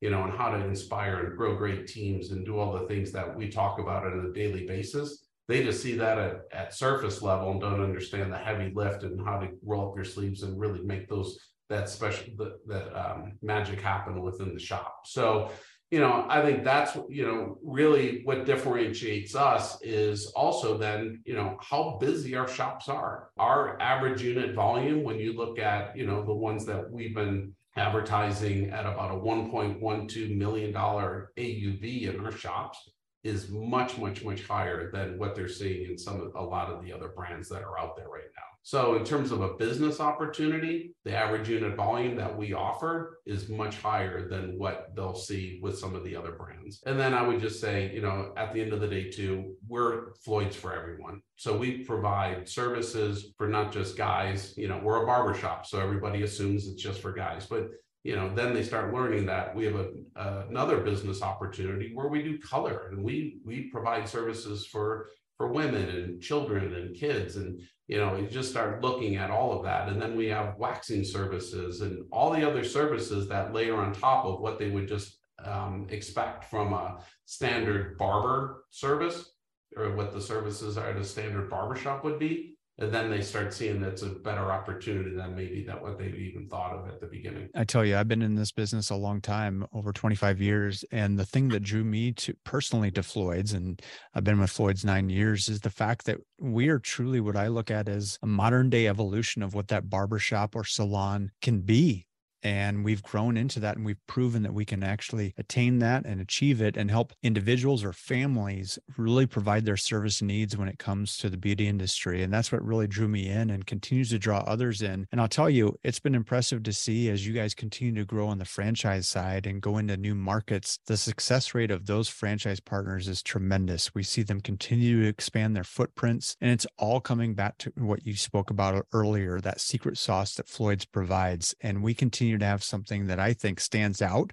You 0.00 0.10
know, 0.10 0.24
and 0.24 0.32
how 0.32 0.50
to 0.50 0.64
inspire 0.64 1.26
and 1.26 1.36
grow 1.36 1.56
great 1.56 1.86
teams 1.86 2.30
and 2.30 2.44
do 2.44 2.58
all 2.58 2.72
the 2.72 2.86
things 2.86 3.10
that 3.12 3.34
we 3.34 3.48
talk 3.48 3.78
about 3.78 4.04
on 4.04 4.26
a 4.26 4.32
daily 4.32 4.66
basis. 4.66 5.26
They 5.48 5.62
just 5.62 5.82
see 5.82 5.96
that 5.96 6.18
at, 6.18 6.40
at 6.52 6.74
surface 6.74 7.22
level 7.22 7.50
and 7.50 7.60
don't 7.60 7.82
understand 7.82 8.30
the 8.30 8.36
heavy 8.38 8.70
lift 8.74 9.02
and 9.02 9.24
how 9.24 9.38
to 9.38 9.48
roll 9.64 9.90
up 9.90 9.96
your 9.96 10.04
sleeves 10.04 10.42
and 10.42 10.60
really 10.60 10.82
make 10.82 11.08
those 11.08 11.38
that 11.70 11.88
special 11.88 12.32
that, 12.38 12.66
that 12.66 12.94
um, 12.98 13.32
magic 13.42 13.80
happen 13.80 14.22
within 14.22 14.54
the 14.54 14.60
shop. 14.60 15.00
So 15.04 15.50
you 15.90 16.00
know, 16.00 16.26
I 16.28 16.42
think 16.42 16.64
that's, 16.64 16.96
you 17.08 17.26
know, 17.26 17.58
really 17.62 18.20
what 18.24 18.44
differentiates 18.44 19.34
us 19.34 19.80
is 19.82 20.26
also 20.36 20.76
then, 20.76 21.22
you 21.24 21.34
know, 21.34 21.56
how 21.62 21.96
busy 21.98 22.36
our 22.36 22.46
shops 22.46 22.88
are. 22.88 23.30
Our 23.38 23.80
average 23.80 24.20
unit 24.20 24.54
volume, 24.54 25.02
when 25.02 25.18
you 25.18 25.32
look 25.32 25.58
at, 25.58 25.96
you 25.96 26.06
know, 26.06 26.22
the 26.22 26.34
ones 26.34 26.66
that 26.66 26.90
we've 26.90 27.14
been 27.14 27.54
advertising 27.76 28.70
at 28.70 28.84
about 28.84 29.12
a 29.12 29.18
$1.12 29.18 30.36
million 30.36 30.72
AUV 30.74 32.14
in 32.14 32.24
our 32.24 32.32
shops, 32.32 32.90
is 33.24 33.50
much, 33.50 33.98
much, 33.98 34.24
much 34.24 34.44
higher 34.44 34.90
than 34.90 35.18
what 35.18 35.34
they're 35.34 35.48
seeing 35.48 35.90
in 35.90 35.98
some 35.98 36.30
a 36.36 36.42
lot 36.42 36.70
of 36.70 36.82
the 36.84 36.92
other 36.92 37.08
brands 37.08 37.48
that 37.48 37.62
are 37.62 37.78
out 37.78 37.96
there 37.96 38.08
right 38.08 38.30
now. 38.36 38.42
So, 38.62 38.96
in 38.96 39.04
terms 39.04 39.32
of 39.32 39.40
a 39.40 39.54
business 39.54 39.98
opportunity, 39.98 40.94
the 41.04 41.16
average 41.16 41.48
unit 41.48 41.74
volume 41.74 42.16
that 42.16 42.36
we 42.36 42.52
offer 42.52 43.18
is 43.24 43.48
much 43.48 43.76
higher 43.76 44.28
than 44.28 44.58
what 44.58 44.88
they'll 44.94 45.14
see 45.14 45.58
with 45.62 45.78
some 45.78 45.94
of 45.94 46.04
the 46.04 46.14
other 46.14 46.32
brands. 46.32 46.82
And 46.84 47.00
then 47.00 47.14
I 47.14 47.26
would 47.26 47.40
just 47.40 47.62
say, 47.62 47.90
you 47.94 48.02
know, 48.02 48.34
at 48.36 48.52
the 48.52 48.60
end 48.60 48.74
of 48.74 48.80
the 48.80 48.88
day, 48.88 49.10
too, 49.10 49.54
we're 49.66 50.12
Floyd's 50.22 50.54
for 50.54 50.74
everyone. 50.74 51.22
So, 51.36 51.56
we 51.56 51.84
provide 51.84 52.46
services 52.46 53.32
for 53.38 53.48
not 53.48 53.72
just 53.72 53.96
guys, 53.96 54.52
you 54.58 54.68
know, 54.68 54.80
we're 54.82 55.02
a 55.02 55.06
barbershop. 55.06 55.64
So, 55.64 55.80
everybody 55.80 56.22
assumes 56.22 56.68
it's 56.68 56.82
just 56.82 57.00
for 57.00 57.12
guys, 57.12 57.46
but 57.46 57.70
you 58.04 58.14
know 58.16 58.32
then 58.34 58.54
they 58.54 58.62
start 58.62 58.94
learning 58.94 59.26
that 59.26 59.54
we 59.54 59.64
have 59.64 59.74
a, 59.74 60.46
another 60.48 60.78
business 60.78 61.22
opportunity 61.22 61.92
where 61.94 62.08
we 62.08 62.22
do 62.22 62.38
color 62.38 62.88
and 62.90 63.02
we 63.02 63.40
we 63.44 63.68
provide 63.70 64.08
services 64.08 64.66
for 64.66 65.08
for 65.38 65.52
women 65.52 65.88
and 65.88 66.20
children 66.20 66.74
and 66.74 66.96
kids 66.96 67.36
and 67.36 67.60
you 67.86 67.96
know 67.96 68.16
you 68.16 68.26
just 68.26 68.50
start 68.50 68.82
looking 68.82 69.16
at 69.16 69.30
all 69.30 69.56
of 69.56 69.64
that. 69.64 69.88
And 69.88 70.02
then 70.02 70.16
we 70.16 70.26
have 70.26 70.58
waxing 70.58 71.04
services 71.04 71.80
and 71.80 72.04
all 72.12 72.30
the 72.32 72.46
other 72.46 72.64
services 72.64 73.28
that 73.28 73.54
layer 73.54 73.76
on 73.76 73.92
top 73.92 74.26
of 74.26 74.40
what 74.40 74.58
they 74.58 74.68
would 74.68 74.88
just 74.88 75.18
um, 75.44 75.86
expect 75.88 76.44
from 76.44 76.72
a 76.72 76.98
standard 77.24 77.96
barber 77.96 78.64
service 78.70 79.30
or 79.76 79.94
what 79.94 80.12
the 80.12 80.20
services 80.20 80.76
are 80.76 80.90
at 80.90 80.96
a 80.96 81.04
standard 81.04 81.48
barbershop 81.48 82.02
would 82.02 82.18
be 82.18 82.57
and 82.78 82.92
then 82.92 83.10
they 83.10 83.20
start 83.20 83.52
seeing 83.52 83.80
that's 83.80 84.02
a 84.02 84.08
better 84.08 84.52
opportunity 84.52 85.14
than 85.14 85.34
maybe 85.34 85.64
that 85.64 85.80
what 85.82 85.98
they 85.98 86.06
even 86.06 86.48
thought 86.48 86.72
of 86.72 86.88
at 86.88 87.00
the 87.00 87.06
beginning. 87.06 87.48
I 87.54 87.64
tell 87.64 87.84
you, 87.84 87.96
I've 87.96 88.08
been 88.08 88.22
in 88.22 88.34
this 88.34 88.52
business 88.52 88.90
a 88.90 88.96
long 88.96 89.20
time, 89.20 89.66
over 89.72 89.92
25 89.92 90.40
years, 90.40 90.84
and 90.92 91.18
the 91.18 91.26
thing 91.26 91.48
that 91.48 91.62
drew 91.62 91.84
me 91.84 92.12
to 92.12 92.34
personally 92.44 92.90
to 92.92 93.02
Floyd's, 93.02 93.52
and 93.52 93.80
I've 94.14 94.24
been 94.24 94.40
with 94.40 94.50
Floyd's 94.50 94.84
nine 94.84 95.08
years, 95.10 95.48
is 95.48 95.60
the 95.60 95.70
fact 95.70 96.06
that 96.06 96.18
we 96.40 96.68
are 96.68 96.78
truly 96.78 97.20
what 97.20 97.36
I 97.36 97.48
look 97.48 97.70
at 97.70 97.88
as 97.88 98.18
a 98.22 98.26
modern 98.26 98.70
day 98.70 98.86
evolution 98.86 99.42
of 99.42 99.54
what 99.54 99.68
that 99.68 99.90
barbershop 99.90 100.54
or 100.54 100.64
salon 100.64 101.30
can 101.42 101.60
be 101.60 102.07
And 102.42 102.84
we've 102.84 103.02
grown 103.02 103.36
into 103.36 103.60
that 103.60 103.76
and 103.76 103.84
we've 103.84 104.04
proven 104.06 104.42
that 104.42 104.54
we 104.54 104.64
can 104.64 104.82
actually 104.82 105.34
attain 105.36 105.78
that 105.80 106.04
and 106.04 106.20
achieve 106.20 106.60
it 106.60 106.76
and 106.76 106.90
help 106.90 107.12
individuals 107.22 107.84
or 107.84 107.92
families 107.92 108.78
really 108.96 109.26
provide 109.26 109.64
their 109.64 109.76
service 109.76 110.22
needs 110.22 110.56
when 110.56 110.68
it 110.68 110.78
comes 110.78 111.16
to 111.18 111.28
the 111.28 111.36
beauty 111.36 111.66
industry. 111.66 112.22
And 112.22 112.32
that's 112.32 112.52
what 112.52 112.64
really 112.64 112.86
drew 112.86 113.08
me 113.08 113.28
in 113.28 113.50
and 113.50 113.66
continues 113.66 114.10
to 114.10 114.18
draw 114.18 114.38
others 114.40 114.82
in. 114.82 115.06
And 115.10 115.20
I'll 115.20 115.28
tell 115.28 115.50
you, 115.50 115.78
it's 115.82 116.00
been 116.00 116.14
impressive 116.14 116.62
to 116.64 116.72
see 116.72 117.08
as 117.10 117.26
you 117.26 117.32
guys 117.32 117.54
continue 117.54 117.94
to 118.00 118.06
grow 118.06 118.28
on 118.28 118.38
the 118.38 118.44
franchise 118.44 119.08
side 119.08 119.46
and 119.46 119.60
go 119.60 119.78
into 119.78 119.96
new 119.96 120.14
markets, 120.14 120.78
the 120.86 120.96
success 120.96 121.54
rate 121.54 121.70
of 121.70 121.86
those 121.86 122.08
franchise 122.08 122.60
partners 122.60 123.08
is 123.08 123.22
tremendous. 123.22 123.94
We 123.94 124.02
see 124.02 124.22
them 124.22 124.40
continue 124.40 125.02
to 125.02 125.08
expand 125.08 125.56
their 125.56 125.64
footprints. 125.64 126.36
And 126.40 126.50
it's 126.50 126.66
all 126.78 127.00
coming 127.00 127.34
back 127.34 127.58
to 127.58 127.72
what 127.76 128.06
you 128.06 128.14
spoke 128.14 128.50
about 128.50 128.86
earlier 128.92 129.40
that 129.40 129.60
secret 129.60 129.98
sauce 129.98 130.34
that 130.34 130.48
Floyd's 130.48 130.84
provides. 130.84 131.54
And 131.60 131.82
we 131.82 131.94
continue 132.28 132.38
to 132.38 132.46
have 132.46 132.62
something 132.62 133.06
that 133.06 133.18
I 133.18 133.32
think 133.32 133.58
stands 133.60 134.02
out 134.02 134.32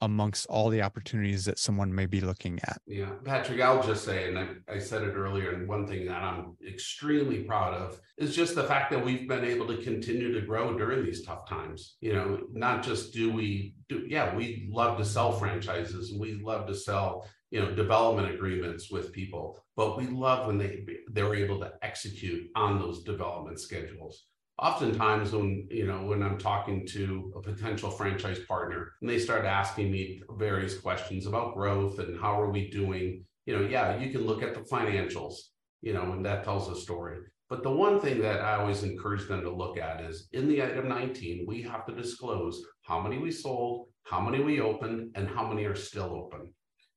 amongst 0.00 0.46
all 0.48 0.70
the 0.70 0.82
opportunities 0.82 1.44
that 1.44 1.58
someone 1.58 1.94
may 1.94 2.06
be 2.06 2.20
looking 2.20 2.58
at. 2.64 2.78
Yeah, 2.86 3.12
Patrick, 3.24 3.60
I'll 3.60 3.82
just 3.82 4.04
say, 4.04 4.28
and 4.28 4.38
I, 4.38 4.48
I, 4.68 4.78
said 4.78 5.02
it 5.02 5.14
earlier, 5.14 5.52
and 5.52 5.68
one 5.68 5.86
thing 5.86 6.06
that 6.06 6.22
I'm 6.22 6.56
extremely 6.66 7.44
proud 7.44 7.74
of 7.74 8.00
is 8.18 8.34
just 8.34 8.54
the 8.54 8.64
fact 8.64 8.90
that 8.90 9.04
we've 9.04 9.28
been 9.28 9.44
able 9.44 9.66
to 9.68 9.82
continue 9.82 10.32
to 10.32 10.46
grow 10.46 10.76
during 10.76 11.04
these 11.04 11.24
tough 11.24 11.48
times. 11.48 11.96
You 12.00 12.14
know, 12.14 12.40
not 12.52 12.82
just 12.82 13.14
do 13.14 13.32
we 13.32 13.76
do, 13.88 14.04
yeah, 14.06 14.34
we 14.34 14.68
love 14.70 14.98
to 14.98 15.04
sell 15.04 15.32
franchises 15.32 16.10
and 16.10 16.20
we 16.20 16.34
love 16.42 16.66
to 16.66 16.74
sell, 16.74 17.26
you 17.50 17.60
know, 17.60 17.74
development 17.74 18.34
agreements 18.34 18.90
with 18.90 19.12
people, 19.12 19.58
but 19.76 19.96
we 19.96 20.06
love 20.06 20.46
when 20.46 20.58
they 20.58 20.84
they're 21.12 21.34
able 21.34 21.60
to 21.60 21.72
execute 21.82 22.50
on 22.56 22.78
those 22.78 23.04
development 23.04 23.60
schedules 23.60 24.24
oftentimes 24.58 25.32
when 25.32 25.66
you 25.70 25.86
know 25.86 26.04
when 26.04 26.22
i'm 26.22 26.38
talking 26.38 26.86
to 26.86 27.32
a 27.36 27.40
potential 27.40 27.90
franchise 27.90 28.38
partner 28.46 28.92
and 29.00 29.10
they 29.10 29.18
start 29.18 29.44
asking 29.44 29.90
me 29.90 30.22
various 30.38 30.78
questions 30.78 31.26
about 31.26 31.54
growth 31.54 31.98
and 31.98 32.20
how 32.20 32.40
are 32.40 32.50
we 32.50 32.70
doing 32.70 33.24
you 33.46 33.56
know 33.56 33.66
yeah 33.66 33.96
you 33.96 34.10
can 34.10 34.24
look 34.24 34.42
at 34.42 34.54
the 34.54 34.60
financials 34.60 35.34
you 35.82 35.92
know 35.92 36.12
and 36.12 36.24
that 36.24 36.44
tells 36.44 36.68
a 36.68 36.80
story. 36.80 37.18
But 37.50 37.62
the 37.62 37.70
one 37.70 38.00
thing 38.00 38.20
that 38.22 38.40
i 38.40 38.56
always 38.56 38.82
encourage 38.84 39.28
them 39.28 39.42
to 39.42 39.50
look 39.50 39.76
at 39.76 40.00
is 40.00 40.28
in 40.32 40.48
the 40.48 40.62
item 40.62 40.88
19 40.88 41.44
we 41.46 41.60
have 41.62 41.84
to 41.86 41.94
disclose 41.94 42.64
how 42.82 43.00
many 43.00 43.18
we 43.18 43.30
sold 43.30 43.88
how 44.04 44.20
many 44.20 44.42
we 44.42 44.60
opened 44.60 45.10
and 45.14 45.28
how 45.28 45.46
many 45.48 45.64
are 45.64 45.74
still 45.74 46.12
open. 46.14 46.52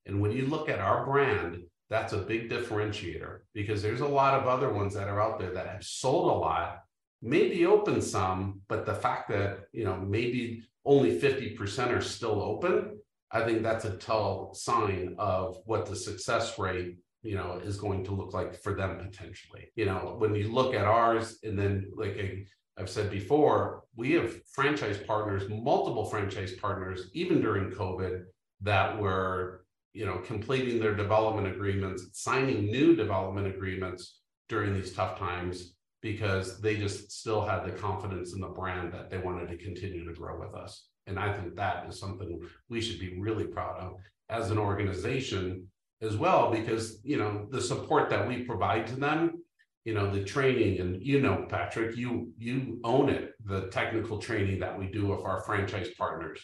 And 0.05 0.21
when 0.21 0.31
you 0.31 0.45
look 0.45 0.69
at 0.69 0.79
our 0.79 1.05
brand 1.05 1.63
that's 1.89 2.13
a 2.13 2.17
big 2.17 2.49
differentiator 2.49 3.39
because 3.53 3.81
there's 3.81 4.01
a 4.01 4.07
lot 4.07 4.33
of 4.39 4.47
other 4.47 4.73
ones 4.73 4.93
that 4.93 5.07
are 5.07 5.21
out 5.21 5.39
there 5.39 5.53
that 5.53 5.67
have 5.67 5.83
sold 5.83 6.31
a 6.31 6.39
lot 6.39 6.79
maybe 7.21 7.65
open 7.65 8.01
some, 8.01 8.61
but 8.67 8.85
the 8.85 8.93
fact 8.93 9.29
that, 9.29 9.65
you 9.71 9.83
know, 9.83 9.97
maybe 9.97 10.63
only 10.85 11.19
50% 11.19 11.95
are 11.95 12.01
still 12.01 12.41
open, 12.41 12.99
I 13.31 13.43
think 13.43 13.61
that's 13.61 13.85
a 13.85 13.97
tell 13.97 14.53
sign 14.53 15.15
of 15.17 15.57
what 15.65 15.85
the 15.85 15.95
success 15.95 16.57
rate, 16.57 16.97
you 17.23 17.35
know, 17.35 17.59
is 17.63 17.77
going 17.77 18.03
to 18.05 18.13
look 18.13 18.33
like 18.33 18.55
for 18.61 18.73
them 18.73 18.97
potentially. 18.97 19.71
You 19.75 19.85
know, 19.85 20.15
when 20.17 20.33
you 20.35 20.51
look 20.51 20.73
at 20.73 20.85
ours, 20.85 21.39
and 21.43 21.57
then 21.59 21.91
like 21.95 22.17
I, 22.17 22.45
I've 22.79 22.89
said 22.89 23.09
before, 23.09 23.83
we 23.95 24.13
have 24.13 24.45
franchise 24.51 24.97
partners, 24.97 25.49
multiple 25.49 26.05
franchise 26.05 26.53
partners, 26.53 27.09
even 27.13 27.41
during 27.41 27.71
COVID, 27.71 28.23
that 28.61 28.97
were, 28.97 29.65
you 29.93 30.05
know, 30.05 30.19
completing 30.19 30.79
their 30.79 30.95
development 30.95 31.47
agreements, 31.47 32.07
signing 32.13 32.67
new 32.67 32.95
development 32.95 33.47
agreements 33.47 34.19
during 34.47 34.73
these 34.73 34.93
tough 34.93 35.17
times 35.19 35.73
because 36.11 36.61
they 36.61 36.77
just 36.77 37.11
still 37.11 37.43
had 37.45 37.65
the 37.65 37.71
confidence 37.71 38.33
in 38.33 38.39
the 38.39 38.47
brand 38.47 38.93
that 38.93 39.09
they 39.09 39.17
wanted 39.17 39.49
to 39.49 39.57
continue 39.57 40.07
to 40.07 40.13
grow 40.13 40.39
with 40.39 40.55
us. 40.55 40.87
And 41.05 41.19
I 41.19 41.33
think 41.33 41.55
that 41.55 41.85
is 41.87 41.99
something 41.99 42.39
we 42.69 42.79
should 42.79 42.99
be 42.99 43.19
really 43.19 43.43
proud 43.43 43.77
of 43.81 43.95
as 44.29 44.49
an 44.49 44.57
organization 44.57 45.67
as 46.01 46.15
well, 46.15 46.49
because 46.49 47.01
you 47.03 47.17
know 47.17 47.47
the 47.49 47.61
support 47.61 48.09
that 48.09 48.25
we 48.25 48.43
provide 48.43 48.87
to 48.87 48.95
them, 48.95 49.43
you 49.83 49.93
know 49.93 50.09
the 50.09 50.23
training, 50.23 50.79
and 50.79 51.01
you 51.01 51.19
know 51.19 51.45
Patrick, 51.49 51.97
you 51.97 52.31
you 52.37 52.79
own 52.83 53.09
it, 53.09 53.33
the 53.43 53.67
technical 53.67 54.17
training 54.17 54.59
that 54.59 54.77
we 54.77 54.87
do 54.87 55.07
with 55.07 55.21
our 55.25 55.41
franchise 55.41 55.89
partners, 55.97 56.39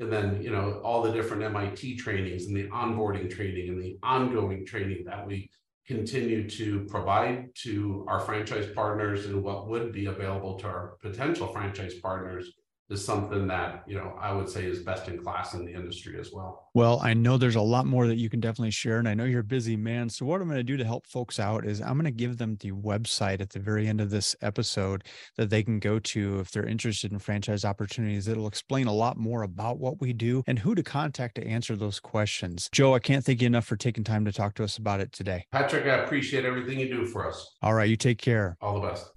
and 0.00 0.12
then 0.12 0.42
you 0.42 0.50
know 0.50 0.80
all 0.84 1.02
the 1.02 1.12
different 1.12 1.42
MIT 1.42 1.96
trainings 1.96 2.46
and 2.46 2.56
the 2.56 2.68
onboarding 2.68 3.30
training 3.30 3.68
and 3.68 3.80
the 3.82 3.96
ongoing 4.02 4.66
training 4.66 5.04
that 5.06 5.26
we 5.26 5.48
continue 5.86 6.48
to 6.50 6.84
provide 6.88 7.48
to 7.54 8.04
our 8.08 8.20
franchise 8.20 8.66
partners 8.74 9.26
and 9.26 9.42
what 9.42 9.68
would 9.68 9.92
be 9.92 10.06
available 10.06 10.58
to 10.58 10.66
our 10.66 10.96
potential 11.00 11.48
franchise 11.48 11.94
partners 12.02 12.52
is 12.88 13.04
something 13.04 13.46
that 13.48 13.82
you 13.86 13.96
know 13.96 14.16
I 14.20 14.32
would 14.32 14.48
say 14.48 14.64
is 14.64 14.80
best 14.80 15.08
in 15.08 15.22
class 15.22 15.54
in 15.54 15.64
the 15.64 15.72
industry 15.72 16.18
as 16.20 16.32
well. 16.32 16.68
Well, 16.74 17.00
I 17.02 17.14
know 17.14 17.36
there's 17.36 17.56
a 17.56 17.60
lot 17.60 17.86
more 17.86 18.06
that 18.06 18.18
you 18.18 18.28
can 18.28 18.40
definitely 18.40 18.70
share, 18.70 18.98
and 18.98 19.08
I 19.08 19.14
know 19.14 19.24
you're 19.24 19.40
a 19.40 19.44
busy 19.44 19.76
man. 19.76 20.08
So 20.08 20.26
what 20.26 20.40
I'm 20.40 20.46
going 20.46 20.58
to 20.58 20.62
do 20.62 20.76
to 20.76 20.84
help 20.84 21.06
folks 21.06 21.40
out 21.40 21.66
is 21.66 21.80
I'm 21.80 21.94
going 21.94 22.04
to 22.04 22.10
give 22.10 22.38
them 22.38 22.56
the 22.60 22.72
website 22.72 23.40
at 23.40 23.50
the 23.50 23.60
very 23.60 23.88
end 23.88 24.00
of 24.00 24.10
this 24.10 24.36
episode 24.42 25.04
that 25.36 25.50
they 25.50 25.62
can 25.62 25.78
go 25.78 25.98
to 25.98 26.38
if 26.38 26.50
they're 26.50 26.66
interested 26.66 27.12
in 27.12 27.18
franchise 27.18 27.64
opportunities. 27.64 28.28
It'll 28.28 28.46
explain 28.46 28.86
a 28.86 28.92
lot 28.92 29.16
more 29.16 29.42
about 29.42 29.78
what 29.78 30.00
we 30.00 30.12
do 30.12 30.42
and 30.46 30.58
who 30.58 30.74
to 30.74 30.82
contact 30.82 31.36
to 31.36 31.46
answer 31.46 31.76
those 31.76 31.98
questions. 31.98 32.68
Joe, 32.72 32.94
I 32.94 32.98
can't 32.98 33.24
thank 33.24 33.40
you 33.40 33.46
enough 33.46 33.66
for 33.66 33.76
taking 33.76 34.04
time 34.04 34.24
to 34.24 34.32
talk 34.32 34.54
to 34.56 34.64
us 34.64 34.78
about 34.78 35.00
it 35.00 35.12
today. 35.12 35.46
Patrick, 35.50 35.86
I 35.86 36.04
appreciate 36.04 36.44
everything 36.44 36.78
you 36.78 36.88
do 36.88 37.06
for 37.06 37.28
us. 37.28 37.56
All 37.62 37.74
right, 37.74 37.88
you 37.88 37.96
take 37.96 38.18
care. 38.18 38.56
All 38.60 38.80
the 38.80 38.86
best. 38.86 39.15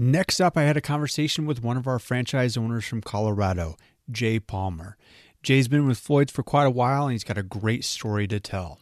Next 0.00 0.40
up, 0.40 0.56
I 0.56 0.62
had 0.62 0.76
a 0.76 0.80
conversation 0.80 1.44
with 1.44 1.60
one 1.60 1.76
of 1.76 1.88
our 1.88 1.98
franchise 1.98 2.56
owners 2.56 2.84
from 2.84 3.00
Colorado, 3.00 3.74
Jay 4.08 4.38
Palmer. 4.38 4.96
Jay's 5.42 5.66
been 5.66 5.88
with 5.88 5.98
Floyd's 5.98 6.30
for 6.30 6.44
quite 6.44 6.66
a 6.66 6.70
while 6.70 7.06
and 7.06 7.12
he's 7.12 7.24
got 7.24 7.36
a 7.36 7.42
great 7.42 7.84
story 7.84 8.28
to 8.28 8.38
tell. 8.38 8.78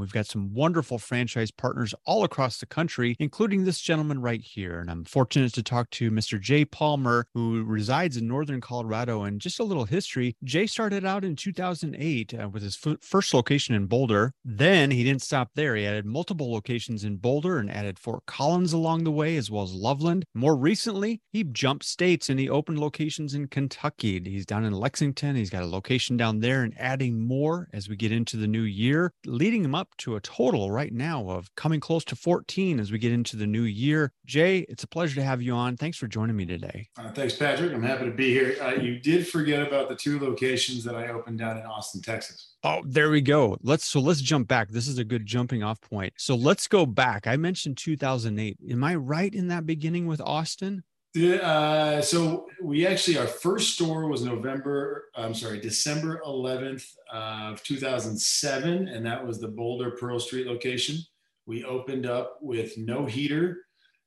We've 0.00 0.12
got 0.12 0.26
some 0.26 0.52
wonderful 0.54 0.98
franchise 0.98 1.50
partners 1.50 1.94
all 2.04 2.24
across 2.24 2.58
the 2.58 2.66
country, 2.66 3.14
including 3.18 3.64
this 3.64 3.80
gentleman 3.80 4.20
right 4.20 4.40
here. 4.40 4.80
And 4.80 4.90
I'm 4.90 5.04
fortunate 5.04 5.52
to 5.54 5.62
talk 5.62 5.90
to 5.90 6.10
Mr. 6.10 6.40
Jay 6.40 6.64
Palmer, 6.64 7.26
who 7.34 7.62
resides 7.64 8.16
in 8.16 8.26
Northern 8.26 8.60
Colorado. 8.60 9.22
And 9.22 9.40
just 9.40 9.60
a 9.60 9.64
little 9.64 9.84
history 9.84 10.34
Jay 10.42 10.66
started 10.66 11.04
out 11.04 11.24
in 11.24 11.36
2008 11.36 12.34
uh, 12.34 12.48
with 12.48 12.62
his 12.62 12.78
f- 12.84 12.96
first 13.00 13.34
location 13.34 13.74
in 13.74 13.86
Boulder. 13.86 14.32
Then 14.44 14.90
he 14.90 15.04
didn't 15.04 15.22
stop 15.22 15.50
there. 15.54 15.76
He 15.76 15.86
added 15.86 16.06
multiple 16.06 16.52
locations 16.52 17.04
in 17.04 17.16
Boulder 17.16 17.58
and 17.58 17.70
added 17.70 17.98
Fort 17.98 18.24
Collins 18.26 18.72
along 18.72 19.04
the 19.04 19.10
way, 19.10 19.36
as 19.36 19.50
well 19.50 19.64
as 19.64 19.72
Loveland. 19.72 20.24
More 20.34 20.56
recently, 20.56 21.20
he 21.32 21.44
jumped 21.44 21.84
states 21.84 22.30
and 22.30 22.40
he 22.40 22.48
opened 22.48 22.78
locations 22.78 23.34
in 23.34 23.48
Kentucky. 23.48 24.20
He's 24.24 24.46
down 24.46 24.64
in 24.64 24.72
Lexington. 24.72 25.36
He's 25.36 25.50
got 25.50 25.62
a 25.62 25.66
location 25.66 26.16
down 26.16 26.40
there 26.40 26.62
and 26.62 26.74
adding 26.78 27.20
more 27.20 27.68
as 27.72 27.88
we 27.88 27.96
get 27.96 28.12
into 28.12 28.36
the 28.36 28.46
new 28.46 28.62
year, 28.62 29.12
leading 29.26 29.64
him 29.64 29.74
up 29.74 29.89
to 29.98 30.16
a 30.16 30.20
total 30.20 30.70
right 30.70 30.92
now 30.92 31.28
of 31.28 31.54
coming 31.54 31.80
close 31.80 32.04
to 32.06 32.16
14 32.16 32.80
as 32.80 32.90
we 32.92 32.98
get 32.98 33.12
into 33.12 33.36
the 33.36 33.46
new 33.46 33.62
year. 33.62 34.12
Jay, 34.26 34.60
it's 34.68 34.84
a 34.84 34.86
pleasure 34.86 35.16
to 35.16 35.22
have 35.22 35.42
you 35.42 35.52
on. 35.52 35.76
Thanks 35.76 35.98
for 35.98 36.06
joining 36.06 36.36
me 36.36 36.46
today. 36.46 36.88
Uh, 36.98 37.10
thanks, 37.12 37.36
Patrick. 37.36 37.72
I'm 37.72 37.82
happy 37.82 38.04
to 38.04 38.10
be 38.10 38.30
here. 38.32 38.56
Uh, 38.60 38.74
you 38.74 38.98
did 38.98 39.28
forget 39.28 39.66
about 39.66 39.88
the 39.88 39.96
two 39.96 40.18
locations 40.20 40.84
that 40.84 40.94
I 40.94 41.08
opened 41.08 41.38
down 41.38 41.56
in 41.58 41.64
Austin, 41.64 42.02
Texas. 42.02 42.54
Oh, 42.62 42.82
there 42.84 43.10
we 43.10 43.22
go. 43.22 43.56
Let's 43.62 43.86
so 43.86 44.00
let's 44.00 44.20
jump 44.20 44.48
back. 44.48 44.68
This 44.68 44.86
is 44.86 44.98
a 44.98 45.04
good 45.04 45.24
jumping 45.24 45.62
off 45.62 45.80
point. 45.80 46.12
So 46.18 46.34
let's 46.34 46.68
go 46.68 46.84
back. 46.84 47.26
I 47.26 47.36
mentioned 47.36 47.78
2008. 47.78 48.58
Am 48.70 48.84
I 48.84 48.94
right 48.96 49.34
in 49.34 49.48
that 49.48 49.64
beginning 49.64 50.06
with 50.06 50.20
Austin? 50.20 50.82
Uh, 51.18 52.00
so 52.00 52.46
we 52.62 52.86
actually 52.86 53.18
our 53.18 53.26
first 53.26 53.74
store 53.74 54.06
was 54.06 54.22
November. 54.22 55.06
I'm 55.16 55.34
sorry, 55.34 55.60
December 55.60 56.20
11th 56.24 56.84
of 57.12 57.62
2007, 57.64 58.88
and 58.88 59.04
that 59.06 59.26
was 59.26 59.40
the 59.40 59.48
Boulder 59.48 59.92
Pearl 59.92 60.20
Street 60.20 60.46
location. 60.46 60.98
We 61.46 61.64
opened 61.64 62.06
up 62.06 62.38
with 62.40 62.78
no 62.78 63.06
heater, 63.06 63.58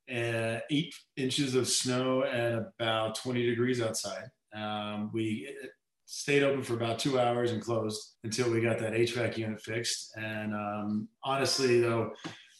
and 0.07 0.61
eight 0.69 0.95
inches 1.17 1.55
of 1.55 1.67
snow, 1.67 2.23
and 2.23 2.65
about 2.79 3.15
20 3.15 3.45
degrees 3.45 3.81
outside. 3.81 4.29
Um, 4.55 5.11
we 5.13 5.53
stayed 6.05 6.43
open 6.43 6.63
for 6.63 6.75
about 6.75 6.99
two 6.99 7.19
hours 7.19 7.51
and 7.51 7.61
closed 7.61 8.15
until 8.23 8.49
we 8.49 8.61
got 8.61 8.79
that 8.79 8.93
HVAC 8.93 9.37
unit 9.37 9.61
fixed. 9.61 10.13
And 10.15 10.53
um, 10.53 11.07
honestly, 11.23 11.81
though, 11.81 12.13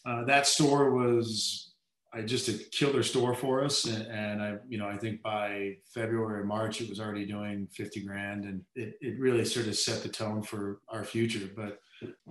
uh, 0.04 0.24
that 0.24 0.46
store 0.46 0.90
was 0.90 1.73
I 2.14 2.22
just 2.22 2.48
a 2.48 2.52
killer 2.70 3.02
store 3.02 3.34
for 3.34 3.64
us, 3.64 3.84
and, 3.86 4.06
and, 4.06 4.42
I, 4.42 4.56
you 4.68 4.78
know, 4.78 4.88
I 4.88 4.96
think 4.96 5.20
by 5.22 5.76
February 5.92 6.44
March 6.44 6.80
it 6.80 6.88
was 6.88 7.00
already 7.00 7.26
doing 7.26 7.66
fifty 7.72 8.00
grand, 8.00 8.44
and 8.44 8.62
it, 8.76 8.94
it 9.00 9.18
really 9.18 9.44
sort 9.44 9.66
of 9.66 9.76
set 9.76 10.02
the 10.02 10.08
tone 10.08 10.42
for 10.42 10.80
our 10.88 11.04
future. 11.04 11.50
But 11.56 11.80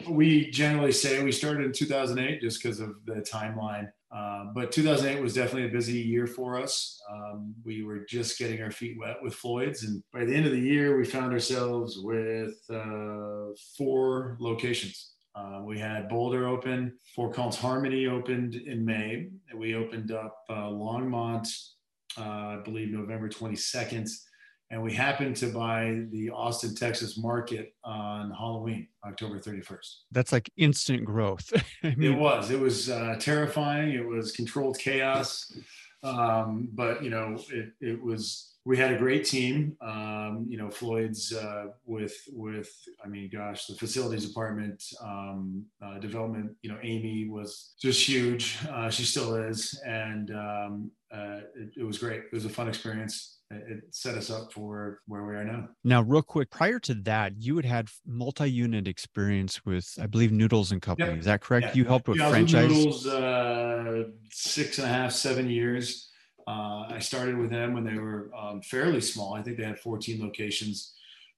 we 0.07 0.51
generally 0.51 0.91
say 0.91 1.23
we 1.23 1.31
started 1.31 1.65
in 1.65 1.71
2008 1.71 2.41
just 2.41 2.61
because 2.61 2.79
of 2.79 2.95
the 3.05 3.15
timeline. 3.15 3.89
Uh, 4.15 4.45
but 4.53 4.71
2008 4.71 5.21
was 5.21 5.33
definitely 5.33 5.67
a 5.67 5.71
busy 5.71 5.99
year 5.99 6.27
for 6.27 6.59
us. 6.59 7.01
Um, 7.11 7.55
we 7.65 7.83
were 7.83 8.05
just 8.07 8.37
getting 8.37 8.61
our 8.61 8.69
feet 8.69 8.95
wet 8.99 9.17
with 9.23 9.33
Floyd's, 9.33 9.83
and 9.83 10.03
by 10.13 10.23
the 10.23 10.35
end 10.35 10.45
of 10.45 10.51
the 10.51 10.59
year, 10.59 10.97
we 10.97 11.05
found 11.05 11.33
ourselves 11.33 11.97
with 11.97 12.53
uh, 12.69 13.53
four 13.77 14.37
locations. 14.39 15.13
Uh, 15.35 15.61
we 15.65 15.79
had 15.79 16.07
Boulder 16.09 16.47
open, 16.47 16.93
Fort 17.15 17.33
Collins 17.33 17.55
Harmony 17.57 18.05
opened 18.07 18.55
in 18.55 18.85
May. 18.85 19.29
and 19.49 19.59
We 19.59 19.75
opened 19.75 20.11
up 20.11 20.37
uh, 20.49 20.67
Longmont, 20.69 21.47
uh, 22.17 22.21
I 22.21 22.61
believe, 22.63 22.91
November 22.91 23.29
22nd. 23.29 24.09
and 24.69 24.81
we 24.83 24.93
happened 24.93 25.35
to 25.37 25.47
buy 25.47 26.01
the 26.11 26.29
Austin, 26.29 26.75
Texas 26.75 27.17
market 27.17 27.73
on 27.83 28.31
Halloween, 28.31 28.87
October 29.05 29.39
31st. 29.39 29.87
That's 30.11 30.31
like 30.31 30.51
instant 30.57 31.03
growth. 31.03 31.51
I 31.83 31.95
mean, 31.95 32.13
it 32.13 32.17
was. 32.19 32.51
It 32.51 32.59
was 32.59 32.89
uh, 32.89 33.15
terrifying. 33.19 33.93
It 33.93 34.05
was 34.07 34.31
controlled 34.31 34.77
chaos. 34.77 35.51
Um, 36.03 36.69
but 36.73 37.03
you 37.03 37.09
know, 37.09 37.37
it 37.49 37.69
it 37.81 38.01
was. 38.03 38.52
We 38.65 38.77
had 38.77 38.93
a 38.93 38.97
great 38.97 39.25
team. 39.25 39.75
Um, 39.81 40.45
you 40.47 40.57
know, 40.57 40.69
Floyd's 40.69 41.33
uh, 41.33 41.65
with 41.85 42.15
with. 42.31 42.71
I 43.03 43.07
mean, 43.07 43.29
gosh, 43.31 43.65
the 43.65 43.75
facilities 43.75 44.25
department, 44.27 44.83
um, 45.01 45.65
uh, 45.85 45.99
development. 45.99 46.55
You 46.61 46.71
know, 46.71 46.79
Amy 46.81 47.27
was 47.29 47.73
just 47.81 48.07
huge. 48.07 48.57
Uh, 48.69 48.89
she 48.89 49.03
still 49.03 49.35
is, 49.35 49.79
and 49.85 50.31
um, 50.31 50.91
uh, 51.13 51.41
it, 51.55 51.71
it 51.77 51.83
was 51.83 51.97
great. 51.97 52.23
It 52.31 52.33
was 52.33 52.45
a 52.45 52.49
fun 52.49 52.67
experience 52.67 53.33
it 53.67 53.83
set 53.91 54.15
us 54.15 54.29
up 54.29 54.51
for 54.51 54.99
where 55.07 55.23
we 55.23 55.35
are 55.35 55.43
now. 55.43 55.69
Now, 55.83 56.01
real 56.01 56.21
quick, 56.21 56.49
prior 56.49 56.79
to 56.79 56.93
that, 56.95 57.33
you 57.37 57.55
had 57.55 57.65
had 57.65 57.89
multi-unit 58.05 58.87
experience 58.87 59.65
with, 59.65 59.97
I 60.01 60.07
believe, 60.07 60.31
Noodles 60.31 60.71
and 60.71 60.81
Company. 60.81 61.11
Yep. 61.11 61.19
Is 61.19 61.25
that 61.25 61.41
correct? 61.41 61.67
Yeah. 61.67 61.73
You 61.73 61.85
helped 61.85 62.07
with 62.07 62.19
yeah, 62.19 62.29
franchise. 62.29 62.69
Noodles, 62.69 63.07
uh, 63.07 64.03
six 64.31 64.77
and 64.79 64.87
a 64.87 64.89
half, 64.89 65.11
seven 65.11 65.49
years. 65.49 66.09
Uh, 66.47 66.85
I 66.89 66.99
started 66.99 67.37
with 67.37 67.49
them 67.49 67.73
when 67.73 67.83
they 67.83 67.97
were 67.97 68.29
um, 68.37 68.61
fairly 68.61 69.01
small. 69.01 69.33
I 69.33 69.41
think 69.41 69.57
they 69.57 69.63
had 69.63 69.79
14 69.79 70.21
locations 70.21 70.93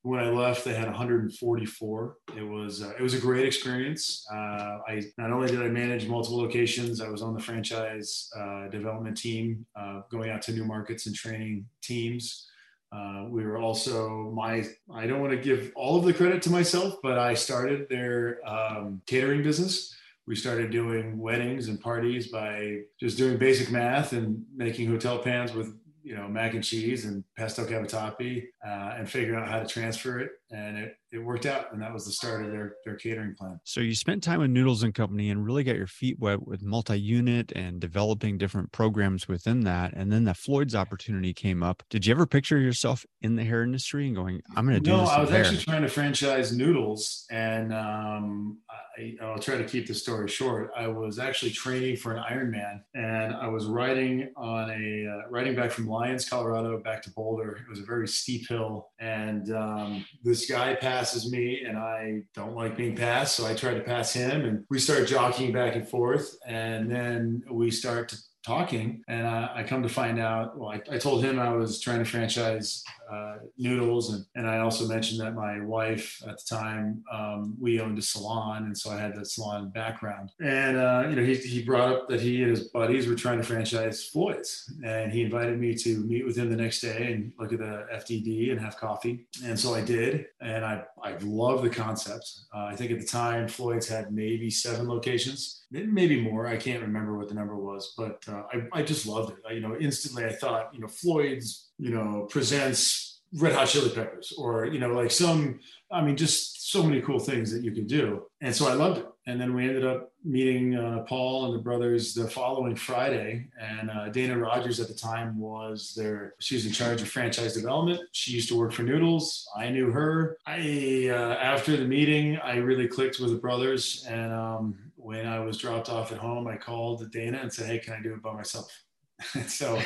when 0.05 0.19
I 0.19 0.29
left, 0.29 0.63
they 0.63 0.75
had 0.75 0.85
144. 0.85 2.17
It 2.37 2.43
was 2.43 2.83
uh, 2.83 2.93
it 2.97 3.01
was 3.01 3.15
a 3.15 3.19
great 3.19 3.43
experience. 3.43 4.23
Uh, 4.31 4.77
I 4.87 5.01
not 5.17 5.31
only 5.31 5.47
did 5.47 5.63
I 5.63 5.67
manage 5.67 6.07
multiple 6.07 6.37
locations, 6.37 7.01
I 7.01 7.09
was 7.09 7.23
on 7.23 7.33
the 7.33 7.39
franchise 7.39 8.29
uh, 8.39 8.67
development 8.67 9.17
team, 9.17 9.65
uh, 9.75 10.01
going 10.11 10.29
out 10.29 10.43
to 10.43 10.53
new 10.53 10.63
markets 10.63 11.07
and 11.07 11.15
training 11.15 11.65
teams. 11.81 12.47
Uh, 12.91 13.25
we 13.29 13.43
were 13.43 13.57
also 13.57 14.31
my 14.35 14.63
I 14.93 15.07
don't 15.07 15.21
want 15.21 15.31
to 15.31 15.39
give 15.39 15.71
all 15.75 15.97
of 15.97 16.05
the 16.05 16.13
credit 16.13 16.43
to 16.43 16.51
myself, 16.51 16.97
but 17.01 17.17
I 17.17 17.33
started 17.33 17.89
their 17.89 18.47
um, 18.47 19.01
catering 19.07 19.41
business. 19.41 19.91
We 20.27 20.35
started 20.35 20.71
doing 20.71 21.17
weddings 21.17 21.67
and 21.67 21.79
parties 21.79 22.29
by 22.29 22.79
just 22.99 23.17
doing 23.17 23.37
basic 23.37 23.71
math 23.71 24.13
and 24.13 24.43
making 24.55 24.89
hotel 24.89 25.19
pans 25.19 25.53
with 25.53 25.75
you 26.05 26.15
know 26.15 26.27
mac 26.27 26.53
and 26.53 26.63
cheese 26.63 27.05
and 27.05 27.23
pesto 27.35 27.65
cavatappi 27.65 28.45
uh, 28.65 28.93
and 28.97 29.09
figuring 29.09 29.41
out 29.41 29.49
how 29.49 29.59
to 29.59 29.65
transfer 29.65 30.19
it. 30.19 30.29
And 30.51 30.77
it, 30.77 30.95
it 31.11 31.17
worked 31.17 31.47
out 31.47 31.73
and 31.73 31.81
that 31.81 31.91
was 31.91 32.05
the 32.05 32.11
start 32.11 32.45
of 32.45 32.51
their, 32.51 32.75
their 32.85 32.95
catering 32.95 33.33
plan. 33.33 33.59
So 33.63 33.81
you 33.81 33.95
spent 33.95 34.21
time 34.21 34.39
with 34.39 34.51
noodles 34.51 34.83
and 34.83 34.93
company 34.93 35.31
and 35.31 35.43
really 35.43 35.63
got 35.63 35.75
your 35.75 35.87
feet 35.87 36.19
wet 36.19 36.45
with 36.45 36.61
multi-unit 36.61 37.51
and 37.55 37.79
developing 37.81 38.37
different 38.37 38.71
programs 38.71 39.27
within 39.27 39.61
that. 39.61 39.93
And 39.93 40.11
then 40.11 40.25
the 40.25 40.35
floyd's 40.35 40.75
opportunity 40.75 41.33
came 41.33 41.63
up. 41.63 41.81
Did 41.89 42.05
you 42.05 42.13
ever 42.13 42.27
picture 42.27 42.59
yourself 42.59 43.03
in 43.21 43.35
the 43.35 43.43
hair 43.43 43.63
industry 43.63 44.05
and 44.05 44.15
going 44.15 44.39
i'm 44.55 44.67
going 44.67 44.77
to 44.77 44.83
do 44.83 44.91
no 44.91 45.01
this 45.01 45.09
i 45.09 45.19
was 45.19 45.29
hair? 45.31 45.43
actually 45.43 45.57
trying 45.57 45.81
to 45.81 45.87
franchise 45.87 46.55
noodles 46.55 47.25
and 47.31 47.73
um, 47.73 48.59
I, 48.97 49.15
will 49.21 49.39
try 49.39 49.57
to 49.57 49.63
keep 49.63 49.87
the 49.87 49.93
story 49.93 50.27
short 50.27 50.71
i 50.75 50.87
was 50.87 51.19
actually 51.19 51.51
training 51.51 51.97
for 51.97 52.13
an 52.13 52.23
ironman 52.23 52.81
and 52.93 53.33
i 53.35 53.47
was 53.47 53.65
riding 53.65 54.31
on 54.35 54.69
a 54.69 55.07
uh, 55.07 55.29
riding 55.29 55.55
back 55.55 55.71
from 55.71 55.87
lyons 55.87 56.27
colorado 56.27 56.77
back 56.79 57.01
to 57.03 57.11
boulder 57.11 57.57
it 57.57 57.69
was 57.69 57.79
a 57.79 57.83
very 57.83 58.07
steep 58.07 58.47
hill 58.47 58.89
and 58.99 59.51
um, 59.51 60.05
this 60.23 60.49
guy 60.49 60.75
passes 60.75 61.31
me 61.31 61.63
and 61.65 61.77
I 61.77 62.23
don't 62.33 62.55
like 62.55 62.77
being 62.77 62.95
passed. 62.95 63.35
So 63.35 63.45
I 63.45 63.53
try 63.53 63.73
to 63.73 63.81
pass 63.81 64.13
him 64.13 64.45
and 64.45 64.63
we 64.69 64.79
start 64.79 65.07
jockeying 65.07 65.53
back 65.53 65.75
and 65.75 65.87
forth. 65.87 66.35
And 66.47 66.89
then 66.89 67.43
we 67.49 67.71
start 67.71 68.09
to 68.09 68.17
talking 68.45 69.01
and 69.07 69.25
uh, 69.25 69.49
i 69.55 69.63
come 69.63 69.81
to 69.81 69.89
find 69.89 70.19
out 70.19 70.55
well 70.55 70.69
I, 70.69 70.79
I, 70.93 70.99
told 70.99 71.23
him 71.23 71.39
i 71.39 71.49
was 71.49 71.79
trying 71.81 71.97
to 71.97 72.05
franchise 72.05 72.83
uh, 73.11 73.35
noodles. 73.57 74.13
And, 74.13 74.25
and 74.35 74.47
i 74.47 74.59
also 74.59 74.87
mentioned 74.87 75.19
that 75.19 75.33
my 75.33 75.59
wife 75.61 76.21
at 76.27 76.37
the 76.37 76.55
time 76.55 77.03
um, 77.11 77.55
we 77.59 77.79
owned 77.79 77.97
a 77.97 78.01
salon 78.01 78.65
and 78.65 78.77
so 78.77 78.91
i 78.91 78.97
had 78.97 79.15
that 79.15 79.27
salon 79.27 79.69
background. 79.69 80.31
And 80.41 80.77
uh, 80.77 81.05
you 81.09 81.15
know 81.15 81.23
he, 81.23 81.35
he 81.35 81.63
brought 81.63 81.91
up 81.91 82.09
that 82.09 82.21
he 82.21 82.41
and 82.41 82.51
his 82.51 82.69
buddies 82.69 83.07
were 83.07 83.15
trying 83.15 83.37
to 83.37 83.43
franchise 83.43 84.05
floyd's. 84.05 84.71
And 84.83 85.11
he 85.11 85.21
invited 85.21 85.59
me 85.59 85.75
to 85.75 85.99
meet 86.05 86.25
with 86.25 86.37
him 86.37 86.49
the 86.49 86.55
next 86.55 86.81
day 86.81 87.13
and 87.13 87.31
look 87.39 87.53
at 87.53 87.59
the 87.59 87.87
fdd 87.93 88.51
and 88.51 88.59
have 88.59 88.77
coffee. 88.77 89.27
And 89.43 89.59
so 89.59 89.73
i 89.73 89.81
did. 89.81 90.27
And 90.41 90.65
i, 90.65 90.83
I 91.03 91.17
love 91.21 91.63
the 91.63 91.69
concept. 91.69 92.25
Uh, 92.53 92.65
i 92.65 92.75
think 92.75 92.91
at 92.91 92.99
the 92.99 93.05
time 93.05 93.47
floyd's 93.47 93.87
had 93.87 94.11
maybe 94.11 94.49
seven 94.49 94.87
locations 94.87 95.65
maybe 95.71 96.21
more. 96.21 96.47
I 96.47 96.57
can't 96.57 96.81
remember 96.81 97.17
what 97.17 97.27
the 97.27 97.35
number 97.35 97.55
was, 97.55 97.93
but 97.97 98.23
uh, 98.27 98.43
I, 98.53 98.79
I 98.79 98.83
just 98.83 99.05
loved 99.05 99.31
it. 99.31 99.37
I, 99.47 99.53
you 99.53 99.61
know, 99.61 99.75
instantly 99.79 100.25
I 100.25 100.31
thought, 100.31 100.73
you 100.73 100.79
know, 100.79 100.87
Floyd's, 100.87 101.64
you 101.77 101.91
know, 101.91 102.27
presents 102.29 103.21
Red 103.37 103.53
Hot 103.53 103.67
Chili 103.67 103.89
Peppers, 103.89 104.33
or 104.37 104.65
you 104.65 104.79
know, 104.79 104.89
like 104.89 105.11
some, 105.11 105.59
I 105.91 106.01
mean, 106.01 106.15
just 106.15 106.71
so 106.71 106.81
many 106.83 107.01
cool 107.01 107.19
things 107.19 107.51
that 107.51 107.63
you 107.63 107.71
could 107.71 107.87
do, 107.87 108.23
and 108.41 108.55
so 108.55 108.67
I 108.67 108.73
loved 108.73 108.99
it. 108.99 109.07
And 109.27 109.41
then 109.41 109.55
we 109.55 109.67
ended 109.67 109.85
up 109.85 110.11
meeting 110.23 110.75
uh, 110.75 111.03
Paul 111.07 111.45
and 111.45 111.55
the 111.55 111.59
brothers 111.59 112.13
the 112.13 112.29
following 112.29 112.75
Friday, 112.75 113.49
and 113.59 113.89
uh, 113.89 114.09
Dana 114.09 114.37
Rogers 114.37 114.79
at 114.79 114.87
the 114.87 114.93
time 114.93 115.39
was 115.39 115.93
their, 115.97 116.35
she 116.39 116.55
was 116.55 116.65
in 116.65 116.71
charge 116.71 117.01
of 117.01 117.09
franchise 117.09 117.55
development. 117.55 118.01
She 118.11 118.31
used 118.31 118.47
to 118.49 118.57
work 118.57 118.71
for 118.71 118.83
Noodles. 118.83 119.47
I 119.57 119.69
knew 119.69 119.89
her. 119.91 120.37
I 120.45 121.09
uh, 121.11 121.35
after 121.41 121.75
the 121.75 121.85
meeting, 121.85 122.37
I 122.37 122.57
really 122.57 122.87
clicked 122.87 123.19
with 123.19 123.31
the 123.31 123.37
brothers, 123.37 124.05
and 124.07 124.31
um, 124.31 124.77
when 124.95 125.27
I 125.27 125.39
was 125.39 125.57
dropped 125.57 125.89
off 125.89 126.11
at 126.11 126.19
home, 126.19 126.47
I 126.47 126.55
called 126.55 127.11
Dana 127.11 127.39
and 127.41 127.51
said, 127.51 127.65
"Hey, 127.65 127.79
can 127.79 127.93
I 127.93 128.01
do 128.01 128.13
it 128.13 128.21
by 128.21 128.33
myself?" 128.33 128.71
so 129.47 129.79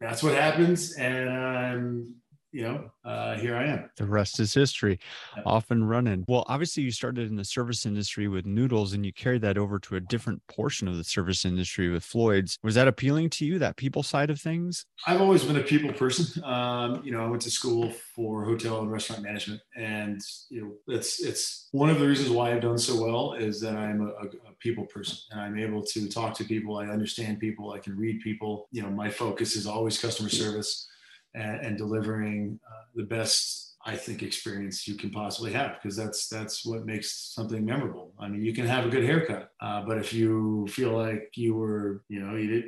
that's 0.00 0.22
what 0.22 0.34
happens, 0.34 0.92
and 0.92 1.28
um, 1.28 2.14
you 2.52 2.62
know, 2.62 2.90
uh, 3.04 3.36
here 3.36 3.56
I 3.56 3.66
am. 3.66 3.90
The 3.96 4.06
rest 4.06 4.40
is 4.40 4.54
history, 4.54 4.98
yeah. 5.36 5.42
off 5.44 5.70
and 5.70 5.88
running. 5.88 6.24
Well, 6.28 6.44
obviously, 6.48 6.82
you 6.82 6.90
started 6.90 7.28
in 7.28 7.36
the 7.36 7.44
service 7.44 7.84
industry 7.84 8.28
with 8.28 8.46
Noodles 8.46 8.94
and 8.94 9.04
you 9.04 9.12
carried 9.12 9.42
that 9.42 9.58
over 9.58 9.78
to 9.80 9.96
a 9.96 10.00
different 10.00 10.40
portion 10.46 10.88
of 10.88 10.96
the 10.96 11.04
service 11.04 11.44
industry 11.44 11.90
with 11.90 12.04
Floyd's. 12.04 12.58
Was 12.62 12.74
that 12.76 12.88
appealing 12.88 13.30
to 13.30 13.44
you, 13.44 13.58
that 13.58 13.76
people 13.76 14.02
side 14.02 14.30
of 14.30 14.40
things? 14.40 14.86
I've 15.06 15.20
always 15.20 15.44
been 15.44 15.56
a 15.56 15.62
people 15.62 15.92
person. 15.92 16.42
Um, 16.44 17.02
you 17.04 17.12
know, 17.12 17.22
I 17.22 17.28
went 17.28 17.42
to 17.42 17.50
school 17.50 17.92
for 18.14 18.44
hotel 18.44 18.80
and 18.80 18.90
restaurant 18.90 19.22
management, 19.22 19.60
and 19.76 20.20
you 20.48 20.62
know, 20.62 20.94
it's 20.94 21.20
it's 21.20 21.68
one 21.72 21.90
of 21.90 21.98
the 21.98 22.06
reasons 22.06 22.30
why 22.30 22.52
I've 22.52 22.62
done 22.62 22.78
so 22.78 23.02
well 23.02 23.34
is 23.34 23.60
that 23.60 23.76
I'm 23.76 24.00
a, 24.00 24.08
a 24.08 24.52
people 24.58 24.86
person 24.86 25.18
and 25.30 25.40
I'm 25.40 25.58
able 25.58 25.82
to 25.82 26.08
talk 26.08 26.34
to 26.34 26.44
people. 26.44 26.78
I 26.78 26.86
understand 26.86 27.40
people. 27.40 27.72
I 27.72 27.78
can 27.78 27.96
read 27.96 28.20
people. 28.20 28.68
You 28.72 28.82
know, 28.82 28.90
my 28.90 29.10
focus 29.10 29.54
is 29.54 29.66
always 29.66 29.98
customer 29.98 30.30
service 30.30 30.88
and, 31.34 31.60
and 31.60 31.78
delivering 31.78 32.58
uh, 32.66 32.84
the 32.94 33.04
best 33.04 33.68
I 33.84 33.96
think 33.96 34.22
experience 34.22 34.86
you 34.86 34.96
can 34.96 35.10
possibly 35.10 35.52
have 35.52 35.76
because 35.80 35.96
that's 35.96 36.28
that's 36.28 36.66
what 36.66 36.84
makes 36.84 37.32
something 37.34 37.64
memorable. 37.64 38.12
I 38.18 38.28
mean, 38.28 38.44
you 38.44 38.52
can 38.52 38.66
have 38.66 38.84
a 38.84 38.88
good 38.88 39.04
haircut, 39.04 39.50
uh, 39.60 39.82
but 39.82 39.98
if 39.98 40.12
you 40.12 40.66
feel 40.68 40.90
like 40.90 41.30
you 41.36 41.54
were, 41.54 42.02
you 42.08 42.20
know, 42.20 42.36
you 42.36 42.48
did, 42.48 42.64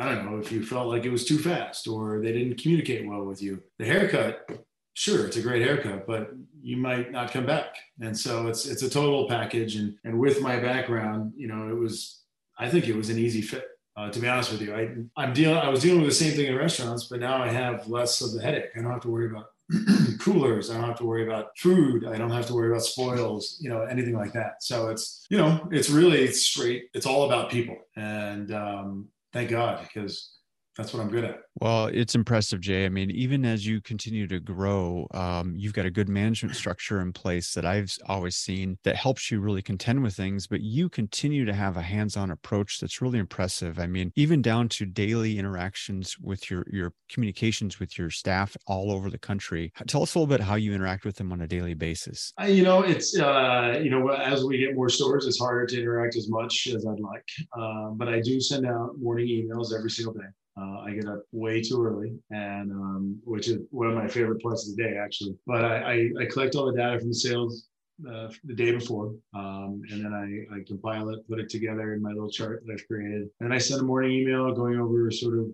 I 0.00 0.12
don't 0.12 0.24
know, 0.24 0.38
if 0.38 0.50
you 0.50 0.64
felt 0.64 0.88
like 0.88 1.04
it 1.04 1.10
was 1.10 1.26
too 1.26 1.38
fast 1.38 1.86
or 1.86 2.20
they 2.20 2.32
didn't 2.32 2.60
communicate 2.60 3.06
well 3.06 3.24
with 3.24 3.42
you, 3.42 3.62
the 3.78 3.84
haircut, 3.84 4.50
sure, 4.94 5.26
it's 5.26 5.36
a 5.36 5.42
great 5.42 5.62
haircut, 5.62 6.06
but 6.06 6.30
you 6.62 6.78
might 6.78 7.12
not 7.12 7.30
come 7.30 7.44
back. 7.44 7.76
And 8.00 8.18
so 8.18 8.46
it's 8.46 8.66
it's 8.66 8.82
a 8.82 8.90
total 8.90 9.28
package. 9.28 9.76
And 9.76 9.96
and 10.04 10.18
with 10.18 10.40
my 10.40 10.58
background, 10.58 11.34
you 11.36 11.46
know, 11.46 11.68
it 11.68 11.78
was 11.78 12.22
I 12.58 12.70
think 12.70 12.88
it 12.88 12.96
was 12.96 13.10
an 13.10 13.18
easy 13.18 13.42
fit. 13.42 13.68
Uh, 13.96 14.10
to 14.10 14.18
be 14.18 14.28
honest 14.28 14.50
with 14.50 14.60
you, 14.60 14.74
I, 14.74 14.90
I'm 15.16 15.32
dealing. 15.32 15.56
I 15.56 15.68
was 15.68 15.82
dealing 15.82 16.00
with 16.00 16.10
the 16.10 16.14
same 16.16 16.34
thing 16.34 16.46
in 16.46 16.56
restaurants, 16.56 17.04
but 17.04 17.20
now 17.20 17.40
I 17.40 17.48
have 17.48 17.86
less 17.86 18.20
of 18.20 18.32
the 18.32 18.42
headache. 18.42 18.70
I 18.76 18.82
don't 18.82 18.90
have 18.90 19.02
to 19.02 19.10
worry 19.10 19.30
about 19.30 19.46
coolers. 20.18 20.68
I 20.68 20.74
don't 20.74 20.88
have 20.88 20.98
to 20.98 21.04
worry 21.04 21.24
about 21.24 21.56
food. 21.56 22.04
I 22.04 22.18
don't 22.18 22.30
have 22.30 22.46
to 22.48 22.54
worry 22.54 22.70
about 22.70 22.82
spoils. 22.82 23.56
You 23.60 23.70
know, 23.70 23.82
anything 23.82 24.16
like 24.16 24.32
that. 24.32 24.62
So 24.62 24.88
it's 24.88 25.26
you 25.30 25.38
know, 25.38 25.68
it's 25.70 25.90
really 25.90 26.26
straight. 26.32 26.86
It's 26.92 27.06
all 27.06 27.24
about 27.26 27.50
people, 27.50 27.76
and 27.96 28.52
um, 28.52 29.08
thank 29.32 29.50
God 29.50 29.80
because 29.82 30.34
that's 30.76 30.92
what 30.92 31.02
I'm 31.02 31.10
good 31.10 31.24
at. 31.24 31.40
Well, 31.60 31.86
it's 31.86 32.14
impressive, 32.14 32.60
Jay. 32.60 32.84
I 32.84 32.88
mean, 32.88 33.10
even 33.10 33.44
as 33.44 33.66
you 33.66 33.80
continue 33.80 34.26
to 34.26 34.40
grow, 34.40 35.06
um, 35.12 35.54
you've 35.56 35.72
got 35.72 35.86
a 35.86 35.90
good 35.90 36.08
management 36.08 36.56
structure 36.56 37.00
in 37.00 37.12
place 37.12 37.54
that 37.54 37.64
I've 37.64 37.96
always 38.06 38.36
seen 38.36 38.76
that 38.82 38.96
helps 38.96 39.30
you 39.30 39.40
really 39.40 39.62
contend 39.62 40.02
with 40.02 40.14
things, 40.14 40.46
but 40.46 40.60
you 40.60 40.88
continue 40.88 41.44
to 41.44 41.52
have 41.52 41.76
a 41.76 41.82
hands 41.82 42.16
on 42.16 42.32
approach 42.32 42.80
that's 42.80 43.00
really 43.00 43.18
impressive. 43.18 43.78
I 43.78 43.86
mean, 43.86 44.12
even 44.16 44.42
down 44.42 44.68
to 44.70 44.84
daily 44.84 45.38
interactions 45.38 46.18
with 46.18 46.50
your, 46.50 46.66
your 46.70 46.92
communications 47.08 47.78
with 47.78 47.96
your 47.96 48.10
staff 48.10 48.56
all 48.66 48.90
over 48.90 49.10
the 49.10 49.18
country. 49.18 49.72
Tell 49.86 50.02
us 50.02 50.14
a 50.14 50.18
little 50.18 50.26
bit 50.26 50.44
how 50.44 50.56
you 50.56 50.74
interact 50.74 51.04
with 51.04 51.16
them 51.16 51.32
on 51.32 51.42
a 51.42 51.46
daily 51.46 51.74
basis. 51.74 52.32
Uh, 52.40 52.46
you 52.46 52.64
know, 52.64 52.82
it's, 52.82 53.18
uh, 53.18 53.80
you 53.82 53.90
know, 53.90 54.08
as 54.08 54.44
we 54.44 54.58
get 54.58 54.74
more 54.74 54.88
stores, 54.88 55.26
it's 55.26 55.38
harder 55.38 55.66
to 55.66 55.80
interact 55.80 56.16
as 56.16 56.28
much 56.28 56.66
as 56.74 56.84
I'd 56.86 57.00
like. 57.00 57.28
Uh, 57.56 57.90
but 57.90 58.08
I 58.08 58.20
do 58.20 58.40
send 58.40 58.66
out 58.66 58.98
morning 58.98 59.28
emails 59.28 59.72
every 59.76 59.90
single 59.90 60.14
day. 60.14 60.26
Uh, 60.56 60.80
I 60.86 60.92
get 60.92 61.06
up 61.06 61.22
way 61.32 61.60
too 61.60 61.84
early, 61.84 62.16
and 62.30 62.70
um, 62.70 63.20
which 63.24 63.48
is 63.48 63.58
one 63.70 63.88
of 63.88 63.94
my 63.94 64.06
favorite 64.06 64.40
parts 64.40 64.68
of 64.68 64.76
the 64.76 64.82
day, 64.84 64.96
actually. 64.96 65.36
But 65.46 65.64
I, 65.64 65.76
I, 65.76 66.10
I 66.22 66.26
collect 66.26 66.54
all 66.54 66.66
the 66.66 66.78
data 66.78 66.98
from 67.00 67.08
the 67.08 67.14
sales 67.14 67.68
uh, 68.08 68.28
the 68.44 68.54
day 68.54 68.70
before, 68.70 69.14
um, 69.34 69.82
and 69.90 70.04
then 70.04 70.12
I, 70.12 70.54
I 70.54 70.60
compile 70.64 71.08
it, 71.08 71.26
put 71.28 71.40
it 71.40 71.48
together 71.48 71.92
in 71.94 72.02
my 72.02 72.12
little 72.12 72.30
chart 72.30 72.62
that 72.64 72.72
I've 72.72 72.86
created, 72.86 73.28
and 73.40 73.52
I 73.52 73.58
send 73.58 73.80
a 73.80 73.84
morning 73.84 74.12
email 74.12 74.52
going 74.52 74.78
over 74.78 75.10
sort 75.10 75.38
of 75.38 75.46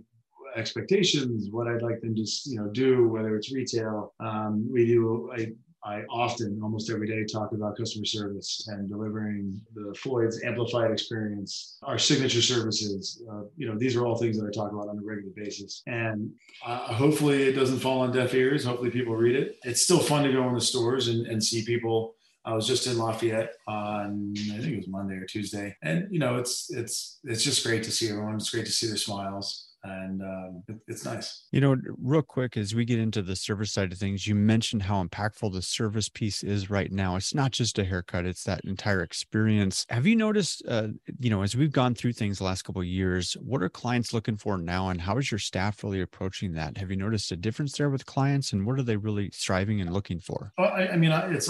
expectations, 0.57 1.49
what 1.51 1.69
I'd 1.69 1.83
like 1.83 2.01
them 2.01 2.15
to 2.15 2.27
you 2.47 2.57
know 2.57 2.69
do, 2.69 3.09
whether 3.09 3.37
it's 3.37 3.53
retail. 3.53 4.15
Um, 4.21 4.69
we 4.71 4.87
do 4.87 5.31
I, 5.35 5.53
I 5.85 6.03
often, 6.11 6.61
almost 6.63 6.91
every 6.91 7.07
day, 7.07 7.25
talk 7.25 7.53
about 7.53 7.77
customer 7.77 8.05
service 8.05 8.69
and 8.69 8.89
delivering 8.89 9.59
the 9.75 9.95
Floyd's 9.95 10.43
amplified 10.43 10.91
experience, 10.91 11.79
our 11.83 11.99
signature 11.99 12.43
services. 12.43 13.23
Uh, 13.31 13.43
you 13.57 13.67
know, 13.67 13.79
these 13.79 13.97
are 13.97 14.05
all 14.05 14.17
things 14.17 14.39
that 14.39 14.47
I 14.47 14.51
talk 14.51 14.73
about 14.73 14.89
on 14.89 14.99
a 14.99 15.03
regular 15.03 15.33
basis. 15.35 15.83
And 15.87 16.31
uh, 16.65 16.93
hopefully, 16.93 17.45
it 17.45 17.53
doesn't 17.53 17.79
fall 17.79 18.01
on 18.01 18.13
deaf 18.13 18.35
ears. 18.35 18.65
Hopefully, 18.65 18.91
people 18.91 19.17
read 19.17 19.37
it. 19.37 19.57
It's 19.65 19.83
still 19.83 20.01
fun 20.01 20.25
to 20.25 20.33
go 20.33 20.47
in 20.49 20.55
the 20.55 20.61
stores 20.61 21.09
and, 21.09 21.27
and 21.27 21.43
see 21.43 21.65
people. 21.65 22.15
I 22.45 22.55
was 22.55 22.67
just 22.67 22.87
in 22.87 22.99
Lafayette 22.99 23.53
on 23.67 24.33
I 24.37 24.59
think 24.59 24.73
it 24.73 24.77
was 24.77 24.89
Monday 24.89 25.17
or 25.17 25.27
Tuesday, 25.27 25.77
and 25.83 26.09
you 26.11 26.19
know, 26.19 26.39
it's 26.39 26.71
it's 26.71 27.21
it's 27.25 27.45
just 27.45 27.65
great 27.65 27.83
to 27.85 27.91
see 27.91 28.09
everyone. 28.09 28.37
It's 28.37 28.51
great 28.51 28.65
to 28.65 28.73
see 28.73 28.87
their 28.87 28.97
smiles 28.97 29.70
and 29.85 30.23
um, 30.23 30.63
it, 30.69 30.77
it's 30.89 31.05
nice. 31.05 31.47
You 31.53 31.61
know, 31.61 31.77
real 32.03 32.23
quick, 32.23 32.57
as 32.57 32.75
we 32.75 32.85
get 32.85 32.99
into 32.99 33.23
the 33.23 33.37
service 33.37 33.73
side 33.73 33.93
of 33.93 33.99
things, 33.99 34.27
you 34.27 34.35
mentioned 34.35 34.83
how 34.83 35.03
impactful 35.03 35.53
the 35.53 35.63
service 35.63 36.09
piece 36.09 36.43
is 36.43 36.71
right 36.71 36.91
now. 36.93 37.17
It's 37.17 37.35
not 37.35 37.53
just 37.53 37.79
a 37.79 37.85
haircut; 37.85 38.27
it's 38.27 38.45
that 38.45 38.65
entire 38.65 39.03
experience. 39.03 39.87
Have 39.89 40.07
you 40.07 40.17
noticed, 40.17 40.63
uh, 40.69 40.89
you 41.19 41.31
know, 41.31 41.43
as 41.43 41.57
we've 41.57 41.73
gone 41.73 41.95
through 41.95 42.13
things 42.13 42.39
the 42.39 42.45
last 42.45 42.63
couple 42.63 42.83
of 42.83 42.87
years, 42.87 43.37
what 43.41 43.63
are 43.63 43.69
clients 43.69 44.13
looking 44.13 44.37
for 44.37 44.59
now, 44.59 44.89
and 44.89 45.01
how 45.01 45.19
is 45.19 45.31
your 45.31 45.39
staff 45.39 45.83
really 45.83 46.01
approaching 46.01 46.53
that? 46.55 46.77
Have 46.77 46.91
you 46.91 46.97
noticed 46.97 47.33
a 47.33 47.37
difference 47.37 47.73
there 47.73 47.91
with 47.91 48.07
clients, 48.07 48.53
and 48.53 48.67
what 48.67 48.79
are 48.79 48.83
they 48.83 48.97
really 48.97 49.31
striving 49.33 49.81
and 49.81 49.93
looking 49.93 50.21
for? 50.21 50.53
Well, 50.59 50.73
I, 50.73 50.89
I 50.89 50.97
mean, 50.97 51.13
it's 51.13 51.49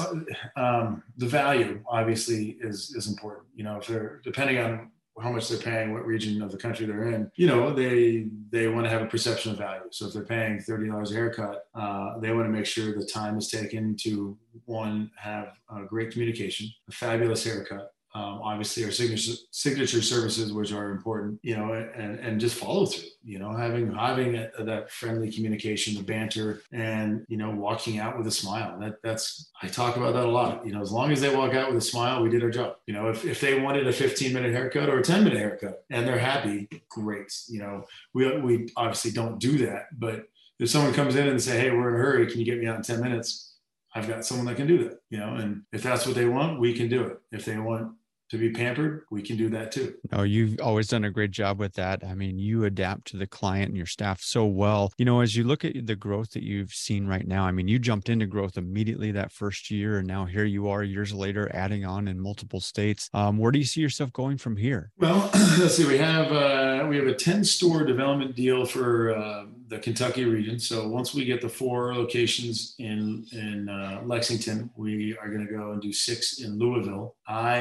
um, 0.57 1.03
the 1.17 1.27
value 1.27 1.83
obviously 1.89 2.59
is 2.61 2.95
is 2.97 3.09
important. 3.09 3.47
You 3.55 3.65
know, 3.65 3.79
if 3.79 3.87
they're 3.87 4.21
depending 4.25 4.59
on 4.59 4.91
how 5.21 5.31
much 5.31 5.49
they're 5.49 5.59
paying, 5.59 5.93
what 5.93 6.07
region 6.07 6.43
of 6.43 6.51
the 6.51 6.57
country 6.57 6.87
they're 6.87 7.09
in. 7.09 7.31
You 7.37 7.47
know, 7.47 7.73
they 7.73 8.27
they 8.51 8.69
want 8.69 8.85
to 8.87 8.91
have 8.91 9.03
a 9.03 9.07
perception 9.07 9.53
of 9.53 9.59
value. 9.59 9.83
So 9.91 10.07
if 10.07 10.15
they're 10.15 10.25
paying 10.25 10.61
thirty 10.61 10.89
dollars 10.89 11.11
a 11.11 11.15
haircut, 11.15 11.67
uh, 11.75 12.19
they 12.19 12.33
want 12.33 12.47
to 12.47 12.53
make 12.53 12.67
sure 12.67 12.95
the 12.95 13.05
time 13.05 13.39
is 13.39 13.49
taken 13.49 13.97
to 14.03 14.37
one 14.65 15.11
have 15.17 15.49
a 15.75 15.85
great 15.85 16.13
communication, 16.13 16.69
a 16.89 16.93
fabulous 16.93 17.45
haircut, 17.45 17.93
um, 18.13 18.41
obviously 18.43 18.85
our 18.85 18.91
signature 18.91 19.35
signature 19.53 20.03
services 20.03 20.53
which 20.53 20.73
are 20.73 20.91
important 20.91 21.39
you 21.43 21.57
know 21.57 21.73
and 21.73 22.19
and 22.19 22.41
just 22.41 22.57
follow 22.57 22.85
through 22.85 23.09
you 23.23 23.39
know 23.39 23.53
having 23.53 23.93
having 23.93 24.35
a, 24.35 24.51
that 24.65 24.91
friendly 24.91 25.31
communication 25.31 25.95
the 25.95 26.03
banter 26.03 26.63
and 26.73 27.25
you 27.29 27.37
know 27.37 27.51
walking 27.51 27.99
out 27.99 28.19
with 28.19 28.27
a 28.27 28.31
smile. 28.31 28.79
That 28.81 28.97
that's 29.03 29.51
i 29.63 29.69
talk 29.69 29.97
about 29.97 30.15
that 30.15 30.25
a 30.25 30.31
lot 30.31 30.67
you 30.67 30.73
know 30.73 30.81
as 30.81 30.91
long 30.91 31.13
as 31.13 31.21
they 31.21 31.35
walk 31.35 31.55
out 31.55 31.69
with 31.69 31.79
a 31.79 31.87
smile 31.87 32.23
we 32.23 32.31
did 32.31 32.43
our 32.43 32.51
job. 32.51 32.77
You 32.87 32.95
know 32.95 33.09
if, 33.09 33.25
if 33.25 33.41
they 33.41 33.61
wanted 33.61 33.87
a 33.87 33.93
15 33.93 34.33
minute 34.33 34.53
haircut 34.53 34.89
or 34.89 34.99
a 34.99 35.03
10 35.03 35.23
minute 35.23 35.39
haircut 35.39 35.85
and 35.91 36.07
they're 36.07 36.19
happy 36.19 36.69
great 36.89 37.33
you 37.49 37.61
know. 37.61 37.85
We 38.13 38.41
we 38.41 38.69
obviously 38.77 39.13
don't 39.13 39.39
do 39.39 39.59
that 39.67 39.87
but 39.97 40.25
if 40.59 40.69
someone 40.69 40.93
comes 40.95 41.15
in 41.15 41.29
and 41.29 41.41
say 41.41 41.61
hey 41.61 41.71
we're 41.71 41.91
in 41.91 41.95
a 41.95 41.99
hurry. 41.99 42.27
Can 42.27 42.41
you 42.41 42.45
get 42.45 42.59
me 42.59 42.67
out 42.67 42.77
in 42.77 42.83
10 42.83 43.01
minutes? 43.01 43.47
I've 43.95 44.09
got 44.09 44.25
someone 44.25 44.47
that 44.47 44.57
can 44.57 44.69
do 44.69 44.85
that, 44.85 45.01
you 45.11 45.19
know, 45.19 45.35
and 45.35 45.63
if 45.73 45.83
that's 45.83 46.07
what 46.07 46.15
they 46.15 46.27
want, 46.27 46.61
we 46.61 46.75
can 46.75 46.89
do 46.89 47.03
it. 47.03 47.19
If 47.33 47.45
they 47.45 47.59
want 47.59 47.93
to 48.31 48.39
be 48.39 48.51
pampered, 48.51 49.05
we 49.11 49.23
can 49.23 49.37
do 49.37 49.49
that 49.51 49.73
too. 49.73 49.95
No, 50.13 50.23
you've 50.23 50.61
always 50.61 50.89
done 50.89 51.05
a 51.05 51.11
great 51.11 51.33
job 51.33 51.59
with 51.59 51.75
that. 51.75 52.05
I 52.05 52.15
mean, 52.15 52.39
you 52.39 52.65
adapt 52.65 53.09
to 53.09 53.17
the 53.17 53.27
client 53.27 53.69
and 53.69 53.77
your 53.77 53.87
staff 53.87 54.21
so 54.23 54.47
well. 54.47 54.93
You 54.99 55.05
know, 55.05 55.21
as 55.21 55.35
you 55.35 55.45
look 55.45 55.65
at 55.65 55.87
the 55.87 55.97
growth 55.97 56.31
that 56.31 56.45
you've 56.45 56.73
seen 56.73 57.07
right 57.07 57.27
now, 57.27 57.45
I 57.45 57.51
mean, 57.51 57.67
you 57.67 57.79
jumped 57.79 58.09
into 58.09 58.27
growth 58.27 58.57
immediately 58.57 59.11
that 59.13 59.33
first 59.33 59.71
year, 59.71 59.99
and 59.99 60.07
now 60.07 60.27
here 60.27 60.45
you 60.45 60.69
are 60.69 60.85
years 60.85 61.13
later, 61.13 61.51
adding 61.53 61.85
on 61.85 62.07
in 62.07 62.21
multiple 62.21 62.61
states. 62.61 63.11
Um, 63.13 63.37
where 63.37 63.51
do 63.51 63.59
you 63.59 63.65
see 63.65 63.81
yourself 63.81 64.13
going 64.13 64.39
from 64.39 64.57
here? 64.57 64.93
Well, 64.99 65.31
let's 65.59 65.77
see. 65.77 65.87
We 65.87 65.99
have 65.99 66.31
uh, 66.31 66.87
we 66.89 66.97
have 66.97 67.09
a 67.09 67.15
ten 67.15 67.45
store 67.45 67.85
development 67.85 68.37
deal 68.37 68.65
for. 68.65 69.15
Uh, 69.15 69.47
the 69.71 69.79
Kentucky 69.79 70.25
region. 70.25 70.59
So 70.59 70.89
once 70.89 71.15
we 71.15 71.25
get 71.25 71.41
the 71.41 71.49
four 71.49 71.95
locations 71.95 72.75
in 72.79 73.25
in 73.33 73.69
uh, 73.69 74.03
Lexington, 74.05 74.69
we 74.77 75.17
are 75.17 75.29
going 75.29 75.47
to 75.47 75.53
go 75.53 75.71
and 75.71 75.81
do 75.81 75.93
six 75.93 76.41
in 76.41 76.59
Louisville. 76.59 77.15
I 77.27 77.59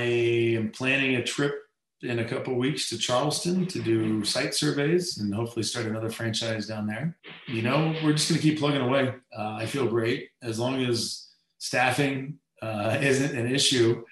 am 0.58 0.72
planning 0.72 1.16
a 1.16 1.24
trip 1.24 1.54
in 2.02 2.20
a 2.20 2.26
couple 2.26 2.56
weeks 2.56 2.90
to 2.90 2.98
Charleston 2.98 3.68
to 3.68 3.80
do 3.82 4.24
site 4.26 4.56
surveys 4.56 5.20
and 5.20 5.34
hopefully 5.34 5.64
start 5.64 5.86
another 5.86 6.10
franchise 6.10 6.66
down 6.66 6.88
there. 6.88 7.16
You 7.48 7.62
know, 7.62 7.94
we're 8.04 8.14
just 8.14 8.30
going 8.30 8.42
to 8.42 8.48
keep 8.48 8.58
plugging 8.58 8.82
away. 8.82 9.14
Uh, 9.38 9.58
I 9.60 9.66
feel 9.66 9.86
great 9.86 10.30
as 10.42 10.58
long 10.60 10.84
as 10.84 11.28
staffing 11.60 12.40
uh, 12.62 12.98
isn't 13.02 13.38
an 13.38 13.54
issue. 13.54 14.04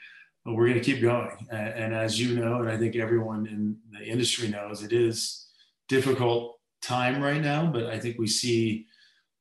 We're 0.45 0.67
going 0.67 0.79
to 0.79 0.91
keep 0.91 1.01
going. 1.01 1.31
And, 1.49 1.69
and 1.69 1.95
as 1.95 2.19
you 2.19 2.35
know, 2.39 2.59
and 2.59 2.69
I 2.69 2.77
think 2.77 2.95
everyone 2.95 3.47
in 3.47 3.77
the 3.91 4.05
industry 4.05 4.49
knows, 4.49 4.83
it 4.83 4.93
is 4.93 5.47
difficult 5.87 6.56
time 6.81 7.21
right 7.21 7.41
now, 7.41 7.65
but 7.65 7.85
I 7.85 7.99
think 7.99 8.17
we 8.17 8.27
see, 8.27 8.85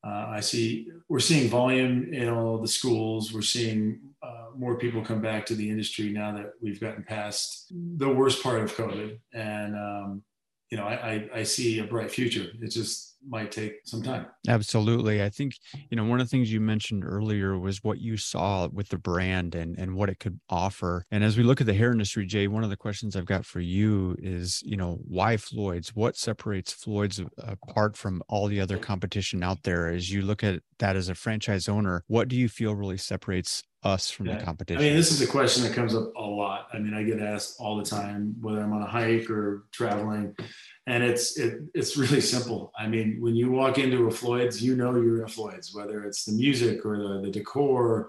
uh, 0.07 0.27
I 0.29 0.41
see, 0.41 0.89
we're 1.09 1.21
seeing 1.21 1.49
volume 1.49 2.13
in 2.13 2.29
all 2.29 2.59
the 2.59 2.69
schools. 2.69 3.33
We're 3.33 3.43
seeing 3.43 4.01
uh, 4.23 4.49
more 4.57 4.79
people 4.79 5.05
come 5.05 5.21
back 5.21 5.47
to 5.47 5.55
the 5.55 5.69
industry 5.69 6.11
now 6.11 6.33
that 6.37 6.53
we've 6.61 6.81
gotten 6.81 7.05
past 7.05 7.73
the 7.97 8.09
worst 8.09 8.43
part 8.43 8.61
of 8.61 8.75
COVID. 8.75 9.19
And, 9.35 9.75
um, 9.75 10.23
you 10.71 10.79
know, 10.79 10.85
I, 10.85 10.95
I, 10.95 11.29
I 11.41 11.43
see 11.43 11.79
a 11.79 11.85
bright 11.85 12.11
future. 12.11 12.47
It's 12.61 12.75
just, 12.75 13.16
might 13.29 13.51
take 13.51 13.81
some 13.85 14.03
time. 14.03 14.27
Absolutely. 14.49 15.23
I 15.23 15.29
think, 15.29 15.55
you 15.91 15.97
know, 15.97 16.05
one 16.05 16.21
of 16.21 16.27
the 16.27 16.31
things 16.31 16.53
you 16.53 16.61
mentioned 16.61 17.05
earlier 17.05 17.59
was 17.59 17.83
what 17.83 17.99
you 17.99 18.17
saw 18.17 18.69
with 18.69 18.89
the 18.89 18.99
brand 18.99 19.55
and, 19.55 19.79
and 19.79 19.95
what 19.95 20.09
it 20.09 20.19
could 20.19 20.41
offer. 20.49 21.05
And 21.11 21.25
as 21.25 21.37
we 21.37 21.43
look 21.43 21.61
at 21.61 21.67
the 21.67 21.75
hair 21.75 21.93
industry, 21.93 22.27
Jay, 22.27 22.47
one 22.47 22.65
of 22.65 22.71
the 22.71 22.77
questions 22.77 23.17
I've 23.17 23.27
got 23.27 23.45
for 23.45 23.61
you 23.61 24.17
is, 24.19 24.63
you 24.65 24.77
know, 24.77 24.99
why 25.07 25.37
Floyd's? 25.37 25.95
What 25.95 26.17
separates 26.17 26.73
Floyd's 26.73 27.21
apart 27.39 27.97
from 27.97 28.23
all 28.29 28.47
the 28.47 28.61
other 28.61 28.79
competition 28.79 29.43
out 29.43 29.63
there? 29.63 29.89
As 29.89 30.11
you 30.13 30.23
look 30.23 30.45
at 30.45 30.63
that 30.79 30.97
as 30.97 31.09
a 31.09 31.15
franchise 31.15 31.69
owner, 31.69 32.05
what 32.07 32.29
do 32.29 32.37
you 32.37 32.49
feel 32.49 32.75
really 32.75 32.99
separates 32.99 33.63
us 33.83 34.11
from 34.11 34.27
yeah. 34.27 34.39
the 34.39 34.45
competition? 34.45 34.83
I 34.83 34.87
mean, 34.87 34.97
this 34.97 35.13
is 35.13 35.21
a 35.21 35.27
question 35.27 35.63
that 35.65 35.73
comes 35.73 35.95
up 35.95 36.15
a 36.17 36.23
lot. 36.23 36.69
I 36.73 36.79
mean, 36.79 36.95
I 36.95 37.03
get 37.03 37.21
asked 37.21 37.57
all 37.61 37.77
the 37.77 37.85
time, 37.85 38.35
whether 38.41 38.61
I'm 38.61 38.73
on 38.73 38.83
a 38.83 38.87
hike 38.87 39.31
or 39.31 39.67
traveling 39.73 40.35
and 40.87 41.03
it's 41.03 41.37
it, 41.39 41.61
it's 41.75 41.97
really 41.97 42.21
simple. 42.21 42.73
I 42.79 42.87
mean, 42.87 43.19
when 43.21 43.35
you 43.35 43.51
walk 43.51 43.79
into 43.79 44.07
a 44.07 44.11
Floyd's, 44.11 44.63
you 44.63 44.77
know 44.77 44.95
you're 44.95 45.19
in 45.19 45.25
a 45.25 45.29
Floyd's, 45.29 45.75
whether 45.75 46.05
it's 46.05 46.25
the 46.25 46.33
music 46.33 46.87
or 46.87 46.99
the, 46.99 47.23
the 47.23 47.31
decor, 47.31 48.09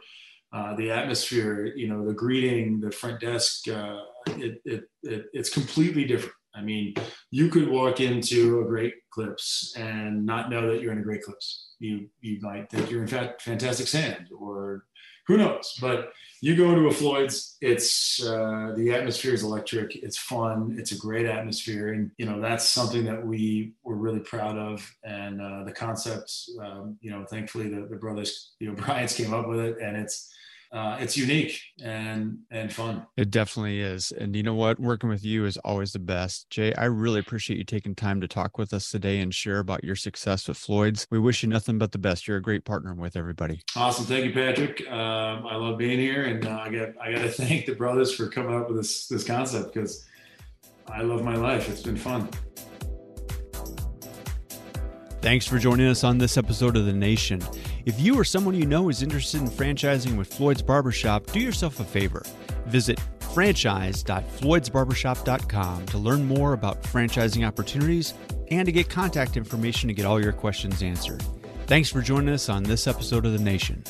uh, 0.54 0.76
the 0.76 0.92
atmosphere, 0.92 1.66
you 1.76 1.88
know, 1.88 2.06
the 2.06 2.13
greeting, 2.13 2.80
the 2.80 2.92
front 2.92 3.20
desk. 3.20 3.68
Uh, 3.68 4.00
it, 4.28 4.62
it, 4.66 4.84
it, 5.04 5.26
it's 5.34 5.50
completely 5.50 6.06
different. 6.06 6.36
I 6.56 6.62
mean, 6.62 6.96
you 7.32 7.50
could 7.50 7.68
walk 7.68 8.00
into 8.00 8.62
a 8.62 8.66
Great 8.66 8.94
Clips 9.12 9.76
and 9.78 10.26
not 10.26 10.50
know 10.50 10.72
that 10.72 10.82
you're 10.82 10.92
in 10.92 11.00
a 11.00 11.04
Great 11.04 11.24
Clips. 11.24 11.76
You 11.80 12.08
you 12.22 12.40
might 12.42 12.70
think 12.70 12.90
you're 12.90 13.02
in 13.02 13.08
fact 13.08 13.42
Fantastic 13.44 13.88
Sams 13.88 14.30
or 14.32 14.86
who 15.28 15.38
knows? 15.38 15.78
But 15.82 16.13
you 16.42 16.56
go 16.56 16.74
to 16.74 16.88
a 16.88 16.92
Floyd's, 16.92 17.58
it's 17.62 18.24
uh, 18.24 18.74
the 18.76 18.94
atmosphere 18.94 19.34
is 19.34 19.44
electric. 19.44 19.96
It's 19.96 20.18
fun. 20.18 20.76
It's 20.80 20.92
a 20.92 20.98
great 20.98 21.26
atmosphere, 21.26 21.94
and 21.94 22.12
you 22.18 22.26
know 22.26 22.40
that's 22.40 22.70
something 22.70 23.04
that 23.06 23.26
we 23.26 23.74
were 23.84 23.96
really 23.96 24.20
proud 24.20 24.58
of. 24.58 24.90
And 25.04 25.42
uh, 25.42 25.63
the 25.63 25.72
concept, 25.72 26.32
um, 26.62 26.98
you 27.02 27.12
know, 27.12 27.26
thankfully 27.26 27.70
the, 27.70 27.88
the 27.88 27.96
brothers, 27.96 28.52
you 28.60 28.68
know, 28.68 28.74
O'Brien's 28.80 29.16
came 29.16 29.34
up 29.34 29.48
with 29.48 29.60
it, 29.60 29.78
and 29.82 29.98
it's 29.98 30.32
uh, 30.71 30.97
it's 30.99 31.17
unique 31.17 31.60
and 31.82 32.39
and 32.51 32.71
fun. 32.73 33.06
It 33.15 33.32
definitely 33.32 33.80
is. 33.80 34.12
And 34.12 34.36
you 34.36 34.43
know 34.43 34.53
what? 34.53 34.80
Working 34.80 35.10
with 35.10 35.23
you 35.23 35.45
is 35.45 35.58
always 35.58 35.93
the 35.93 35.99
best. 35.99 36.49
Jay, 36.49 36.73
I 36.73 36.86
really 36.86 37.19
appreciate 37.19 37.58
you 37.58 37.63
taking 37.63 37.95
time 37.95 38.19
to 38.21 38.27
talk 38.27 38.58
with 38.58 38.73
us 38.73 38.91
today 38.91 39.19
and 39.19 39.34
share 39.34 39.60
about 39.60 39.84
your 39.84 39.95
success 39.95 40.47
with 40.47 40.58
Floyd's. 40.58 41.08
We 41.10 41.19
wish 41.19 41.43
you 41.43 41.49
nothing 41.49 41.77
but 41.77 41.91
the 41.91 41.97
best. 41.97 42.27
You're 42.27 42.38
a 42.38 42.41
great 42.41 42.65
partner 42.65 42.93
with 42.93 43.15
everybody. 43.15 43.62
Awesome. 43.75 44.06
Thank 44.06 44.25
you, 44.25 44.34
Patrick. 44.34 44.82
Um, 44.89 45.47
I 45.47 45.56
love 45.56 45.77
being 45.77 45.99
here, 45.99 46.25
and 46.25 46.45
uh, 46.45 46.60
I 46.63 46.69
got 46.69 46.89
I 47.01 47.12
got 47.13 47.21
to 47.21 47.30
thank 47.32 47.65
the 47.65 47.75
brothers 47.75 48.13
for 48.13 48.27
coming 48.27 48.56
up 48.56 48.67
with 48.67 48.77
this 48.77 49.08
this 49.08 49.23
concept 49.23 49.73
because 49.73 50.06
I 50.89 51.01
love 51.01 51.23
my 51.23 51.36
life. 51.36 51.69
It's 51.69 51.82
been 51.82 51.97
fun. 51.97 52.30
Thanks 55.21 55.45
for 55.45 55.58
joining 55.58 55.88
us 55.88 56.03
on 56.03 56.17
this 56.17 56.38
episode 56.38 56.77
of 56.77 56.86
The 56.86 56.93
Nation. 56.93 57.41
If 57.88 58.00
you 58.02 58.19
or 58.19 58.26
someone 58.26 58.54
you 58.54 58.65
know 58.65 58.89
is 58.89 59.02
interested 59.02 59.39
in 59.39 59.47
franchising 59.47 60.17
with 60.17 60.34
Floyd's 60.34 60.62
Barbershop, 60.62 61.28
do 61.28 61.39
yourself 61.39 61.80
a 61.80 61.86
favor. 61.86 62.21
Visit 62.65 63.00
franchise.floydsbarbershop.com 63.34 65.86
to 65.86 65.97
learn 65.97 66.26
more 66.26 66.52
about 66.52 66.84
franchising 66.84 67.47
opportunities 67.47 68.13
and 68.52 68.65
to 68.65 68.73
get 68.73 68.89
contact 68.89 69.38
information 69.38 69.88
to 69.88 69.93
get 69.93 70.06
all 70.06 70.21
your 70.21 70.34
questions 70.34 70.84
answered. 70.84 71.23
Thanks 71.67 71.89
for 71.89 72.02
joining 72.02 72.34
us 72.34 72.50
on 72.50 72.63
this 72.63 72.88
episode 72.88 73.26
of 73.26 73.32
The 73.32 73.39
Nation. 73.39 73.82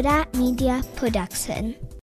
Hurrdat 0.00 0.32
Media 0.32 0.80
Production. 0.96 1.99